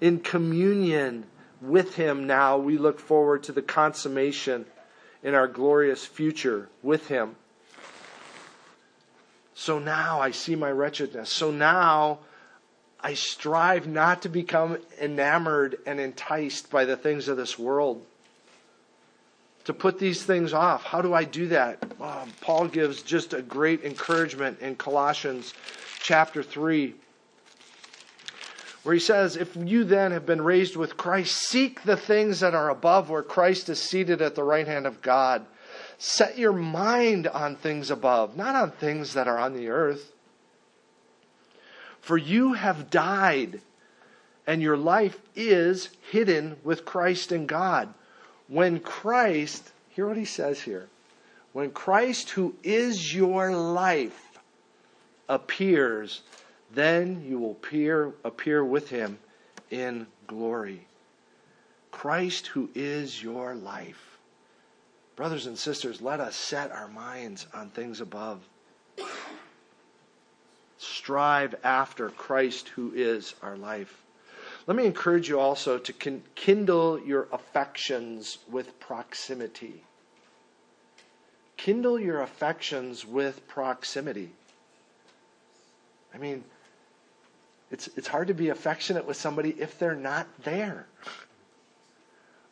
In 0.00 0.20
communion 0.20 1.26
with 1.60 1.96
him 1.96 2.26
now, 2.26 2.56
we 2.56 2.78
look 2.78 3.00
forward 3.00 3.42
to 3.44 3.52
the 3.52 3.62
consummation 3.62 4.66
in 5.22 5.34
our 5.34 5.48
glorious 5.48 6.04
future 6.04 6.68
with 6.82 7.08
Him. 7.08 7.36
So 9.54 9.78
now 9.78 10.20
I 10.20 10.30
see 10.30 10.54
my 10.54 10.70
wretchedness. 10.70 11.30
So 11.32 11.50
now 11.50 12.20
I 13.00 13.14
strive 13.14 13.86
not 13.86 14.22
to 14.22 14.28
become 14.28 14.78
enamored 15.00 15.78
and 15.86 15.98
enticed 16.00 16.70
by 16.70 16.84
the 16.84 16.96
things 16.96 17.28
of 17.28 17.36
this 17.36 17.58
world. 17.58 18.04
To 19.64 19.74
put 19.74 19.98
these 19.98 20.22
things 20.22 20.52
off. 20.52 20.84
How 20.84 21.02
do 21.02 21.12
I 21.12 21.24
do 21.24 21.48
that? 21.48 21.82
Um, 22.00 22.32
Paul 22.40 22.68
gives 22.68 23.02
just 23.02 23.34
a 23.34 23.42
great 23.42 23.84
encouragement 23.84 24.60
in 24.60 24.76
Colossians 24.76 25.52
chapter 26.00 26.42
3 26.42 26.94
where 28.88 28.94
he 28.94 29.00
says, 29.00 29.36
If 29.36 29.54
you 29.54 29.84
then 29.84 30.12
have 30.12 30.24
been 30.24 30.40
raised 30.40 30.74
with 30.74 30.96
Christ, 30.96 31.36
seek 31.36 31.82
the 31.82 31.94
things 31.94 32.40
that 32.40 32.54
are 32.54 32.70
above 32.70 33.10
where 33.10 33.22
Christ 33.22 33.68
is 33.68 33.78
seated 33.78 34.22
at 34.22 34.34
the 34.34 34.42
right 34.42 34.66
hand 34.66 34.86
of 34.86 35.02
God. 35.02 35.44
Set 35.98 36.38
your 36.38 36.54
mind 36.54 37.26
on 37.26 37.54
things 37.54 37.90
above, 37.90 38.34
not 38.34 38.54
on 38.54 38.70
things 38.70 39.12
that 39.12 39.28
are 39.28 39.36
on 39.36 39.52
the 39.52 39.68
earth. 39.68 40.10
For 42.00 42.16
you 42.16 42.54
have 42.54 42.88
died, 42.88 43.60
and 44.46 44.62
your 44.62 44.78
life 44.78 45.20
is 45.36 45.90
hidden 46.10 46.56
with 46.64 46.86
Christ 46.86 47.30
in 47.30 47.44
God. 47.44 47.92
When 48.46 48.80
Christ, 48.80 49.70
hear 49.90 50.08
what 50.08 50.16
he 50.16 50.24
says 50.24 50.62
here, 50.62 50.88
when 51.52 51.72
Christ, 51.72 52.30
who 52.30 52.54
is 52.62 53.14
your 53.14 53.54
life, 53.54 54.38
appears, 55.28 56.22
then 56.72 57.24
you 57.26 57.38
will 57.38 57.52
appear, 57.52 58.12
appear 58.24 58.64
with 58.64 58.90
him 58.90 59.18
in 59.70 60.06
glory. 60.26 60.86
Christ, 61.90 62.48
who 62.48 62.68
is 62.74 63.22
your 63.22 63.54
life. 63.54 64.18
Brothers 65.16 65.46
and 65.46 65.58
sisters, 65.58 66.00
let 66.00 66.20
us 66.20 66.36
set 66.36 66.70
our 66.70 66.88
minds 66.88 67.46
on 67.52 67.70
things 67.70 68.00
above. 68.00 68.40
Strive 70.78 71.56
after 71.64 72.10
Christ, 72.10 72.68
who 72.68 72.92
is 72.94 73.34
our 73.42 73.56
life. 73.56 74.04
Let 74.66 74.76
me 74.76 74.86
encourage 74.86 75.28
you 75.28 75.40
also 75.40 75.78
to 75.78 76.20
kindle 76.34 77.00
your 77.00 77.26
affections 77.32 78.38
with 78.50 78.78
proximity. 78.78 79.82
Kindle 81.56 81.98
your 81.98 82.20
affections 82.20 83.04
with 83.04 83.48
proximity. 83.48 84.30
I 86.14 86.18
mean, 86.18 86.44
It's, 87.70 87.88
it's 87.96 88.08
hard 88.08 88.28
to 88.28 88.34
be 88.34 88.48
affectionate 88.48 89.06
with 89.06 89.16
somebody 89.16 89.50
if 89.50 89.78
they're 89.78 89.94
not 89.94 90.26
there. 90.44 90.86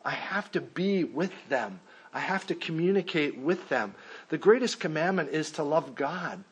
I 0.05 0.11
have 0.11 0.51
to 0.51 0.61
be 0.61 1.03
with 1.03 1.33
them. 1.49 1.79
I 2.13 2.19
have 2.19 2.47
to 2.47 2.55
communicate 2.55 3.37
with 3.37 3.67
them. 3.69 3.93
The 4.29 4.37
greatest 4.37 4.79
commandment 4.79 5.29
is 5.29 5.51
to 5.51 5.63
love 5.63 5.95
God. 5.95 6.43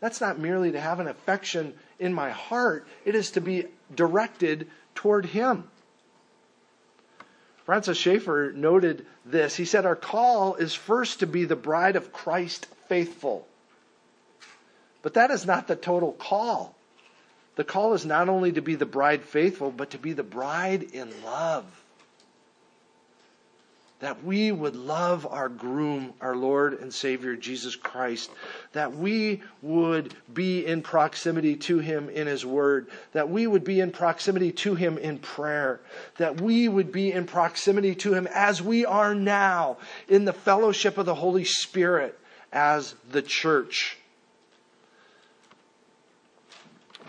That's 0.00 0.20
not 0.20 0.38
merely 0.38 0.72
to 0.72 0.80
have 0.80 1.00
an 1.00 1.08
affection 1.08 1.74
in 1.98 2.14
my 2.14 2.30
heart, 2.30 2.86
it 3.04 3.14
is 3.14 3.32
to 3.32 3.40
be 3.40 3.66
directed 3.94 4.68
toward 4.94 5.26
Him. 5.26 5.64
Francis 7.66 7.98
Schaeffer 7.98 8.52
noted 8.54 9.06
this. 9.26 9.54
He 9.54 9.64
said, 9.64 9.84
Our 9.84 9.96
call 9.96 10.54
is 10.54 10.74
first 10.74 11.20
to 11.20 11.26
be 11.26 11.44
the 11.44 11.56
bride 11.56 11.96
of 11.96 12.12
Christ 12.12 12.66
faithful. 12.88 13.46
But 15.02 15.14
that 15.14 15.30
is 15.30 15.46
not 15.46 15.68
the 15.68 15.76
total 15.76 16.12
call. 16.12 16.74
The 17.60 17.64
call 17.64 17.92
is 17.92 18.06
not 18.06 18.30
only 18.30 18.52
to 18.52 18.62
be 18.62 18.74
the 18.74 18.86
bride 18.86 19.22
faithful, 19.22 19.70
but 19.70 19.90
to 19.90 19.98
be 19.98 20.14
the 20.14 20.22
bride 20.22 20.82
in 20.82 21.12
love. 21.22 21.66
That 23.98 24.24
we 24.24 24.50
would 24.50 24.74
love 24.74 25.26
our 25.26 25.50
groom, 25.50 26.14
our 26.22 26.34
Lord 26.34 26.80
and 26.80 26.90
Savior 26.90 27.36
Jesus 27.36 27.76
Christ, 27.76 28.30
that 28.72 28.94
we 28.94 29.42
would 29.60 30.14
be 30.32 30.64
in 30.64 30.80
proximity 30.80 31.54
to 31.56 31.80
him 31.80 32.08
in 32.08 32.26
his 32.26 32.46
word, 32.46 32.88
that 33.12 33.28
we 33.28 33.46
would 33.46 33.64
be 33.64 33.80
in 33.80 33.90
proximity 33.90 34.52
to 34.52 34.74
him 34.74 34.96
in 34.96 35.18
prayer, 35.18 35.82
that 36.16 36.40
we 36.40 36.66
would 36.66 36.90
be 36.90 37.12
in 37.12 37.26
proximity 37.26 37.94
to 37.96 38.14
him 38.14 38.26
as 38.28 38.62
we 38.62 38.86
are 38.86 39.14
now 39.14 39.76
in 40.08 40.24
the 40.24 40.32
fellowship 40.32 40.96
of 40.96 41.04
the 41.04 41.14
Holy 41.14 41.44
Spirit 41.44 42.18
as 42.54 42.94
the 43.10 43.20
church. 43.20 43.99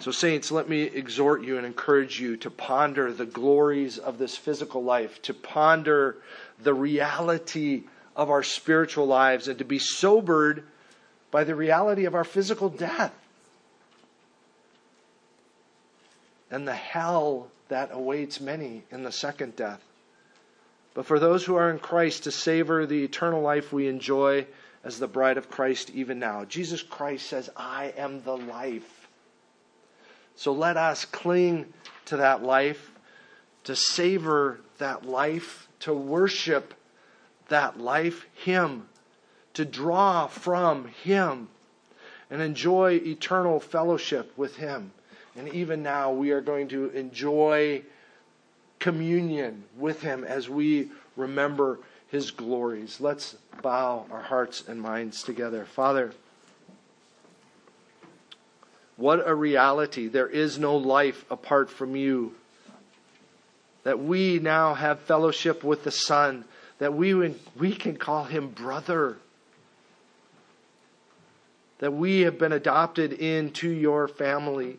So, 0.02 0.10
saints, 0.10 0.52
let 0.52 0.68
me 0.68 0.82
exhort 0.82 1.44
you 1.44 1.58
and 1.58 1.66
encourage 1.66 2.20
you 2.20 2.36
to 2.38 2.50
ponder 2.50 3.14
the 3.14 3.26
glories 3.26 4.00
of 4.00 4.18
this 4.18 4.36
physical 4.36 4.84
life, 4.84 5.22
to 5.22 5.34
ponder 5.36 6.18
the 6.60 6.74
reality 6.74 7.84
of 8.16 8.32
our 8.32 8.42
spiritual 8.42 9.06
lives 9.06 9.48
and 9.48 9.60
to 9.60 9.64
be 9.64 9.78
sobered 9.78 10.64
by 11.30 11.44
the 11.44 11.54
reality 11.54 12.06
of 12.06 12.16
our 12.16 12.24
physical 12.24 12.68
death 12.68 13.14
and 16.50 16.68
the 16.68 16.74
hell 16.74 17.52
that 17.70 17.92
awaits 17.94 18.42
many 18.42 18.82
in 18.90 19.04
the 19.04 19.12
second 19.12 19.56
death. 19.56 19.84
But 20.96 21.06
for 21.06 21.20
those 21.20 21.46
who 21.46 21.56
are 21.56 21.70
in 21.70 21.78
Christ, 21.78 22.24
to 22.24 22.32
savor 22.32 22.88
the 22.88 23.04
eternal 23.04 23.42
life 23.42 23.72
we 23.72 23.88
enjoy 23.88 24.48
as 24.84 24.98
the 24.98 25.08
bride 25.08 25.38
of 25.38 25.52
Christ 25.52 25.92
even 25.92 26.18
now. 26.18 26.44
Jesus 26.46 26.82
Christ 26.82 27.28
says, 27.28 27.52
I 27.56 27.94
am 27.98 28.24
the 28.24 28.36
life. 28.36 29.01
So 30.42 30.54
let 30.54 30.76
us 30.76 31.06
cling 31.06 31.72
to 32.06 32.18
that 32.18 32.42
life, 32.42 32.90
to 33.66 33.76
savor 33.76 34.60
that 34.80 35.06
life 35.06 35.68
to 35.82 35.94
worship 35.94 36.74
that 37.50 37.80
life, 37.80 38.26
Him, 38.34 38.88
to 39.54 39.66
draw 39.66 40.26
from 40.26 40.88
Him, 41.04 41.50
and 42.32 42.42
enjoy 42.42 42.94
eternal 43.06 43.60
fellowship 43.60 44.36
with 44.36 44.56
Him. 44.56 44.94
And 45.36 45.48
even 45.50 45.84
now, 45.84 46.12
we 46.12 46.32
are 46.32 46.42
going 46.42 46.70
to 46.70 46.90
enjoy 46.90 47.84
communion 48.80 49.66
with 49.78 50.02
Him 50.02 50.24
as 50.24 50.50
we 50.50 50.90
remember 51.16 51.78
His 52.08 52.32
glories. 52.32 53.00
Let's 53.00 53.36
bow 53.62 54.08
our 54.10 54.24
hearts 54.24 54.64
and 54.68 54.82
minds 54.82 55.22
together. 55.22 55.66
Father, 55.66 56.14
what 59.02 59.28
a 59.28 59.34
reality. 59.34 60.08
There 60.08 60.30
is 60.30 60.60
no 60.60 60.78
life 60.78 61.26
apart 61.32 61.72
from 61.72 61.96
you 61.96 62.36
that 63.84 64.00
we 64.00 64.38
now 64.38 64.76
have 64.76 65.00
fellowship 65.00 65.64
with 65.64 65.84
the 65.84 65.92
Son, 65.92 66.46
that 66.78 66.94
we, 66.94 67.36
we 67.58 67.76
can 67.76 67.98
call 67.98 68.26
him 68.26 68.50
brother, 68.50 69.18
that 71.80 71.92
we 71.92 72.22
have 72.22 72.38
been 72.38 72.52
adopted 72.52 73.12
into 73.12 73.68
your 73.68 74.08
family. 74.08 74.78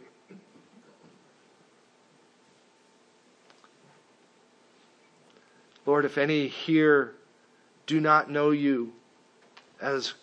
Lord, 5.85 6.05
if 6.05 6.17
any 6.17 6.47
here 6.47 7.13
do 7.87 8.01
not 8.01 8.31
know 8.31 8.53
you 8.53 8.93
as 9.81 10.15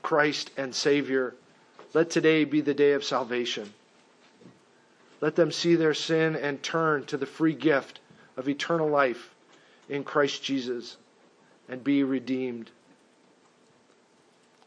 Christ 0.00 0.52
and 0.56 0.72
Savior, 0.72 1.34
let 1.98 2.10
today 2.10 2.44
be 2.44 2.60
the 2.60 2.74
day 2.74 2.92
of 2.92 3.02
salvation. 3.02 3.74
Let 5.20 5.34
them 5.34 5.50
see 5.50 5.74
their 5.74 5.94
sin 5.94 6.36
and 6.36 6.62
turn 6.62 7.04
to 7.06 7.16
the 7.16 7.26
free 7.26 7.54
gift 7.54 7.98
of 8.36 8.48
eternal 8.48 8.88
life 8.88 9.34
in 9.88 10.04
Christ 10.04 10.44
Jesus 10.44 10.96
and 11.68 11.82
be 11.82 12.04
redeemed. 12.04 12.70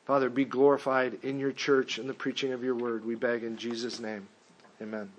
Father, 0.05 0.29
be 0.29 0.43
glorified 0.43 1.19
in 1.23 1.39
your 1.39 1.53
church 1.53 1.99
and 1.99 2.09
the 2.09 2.13
preaching 2.13 2.51
of 2.51 2.65
your 2.65 2.75
word. 2.75 3.05
We 3.05 3.15
beg 3.15 3.45
in 3.45 3.55
Jesus' 3.55 4.01
name. 4.01 4.27
Amen. 4.81 5.09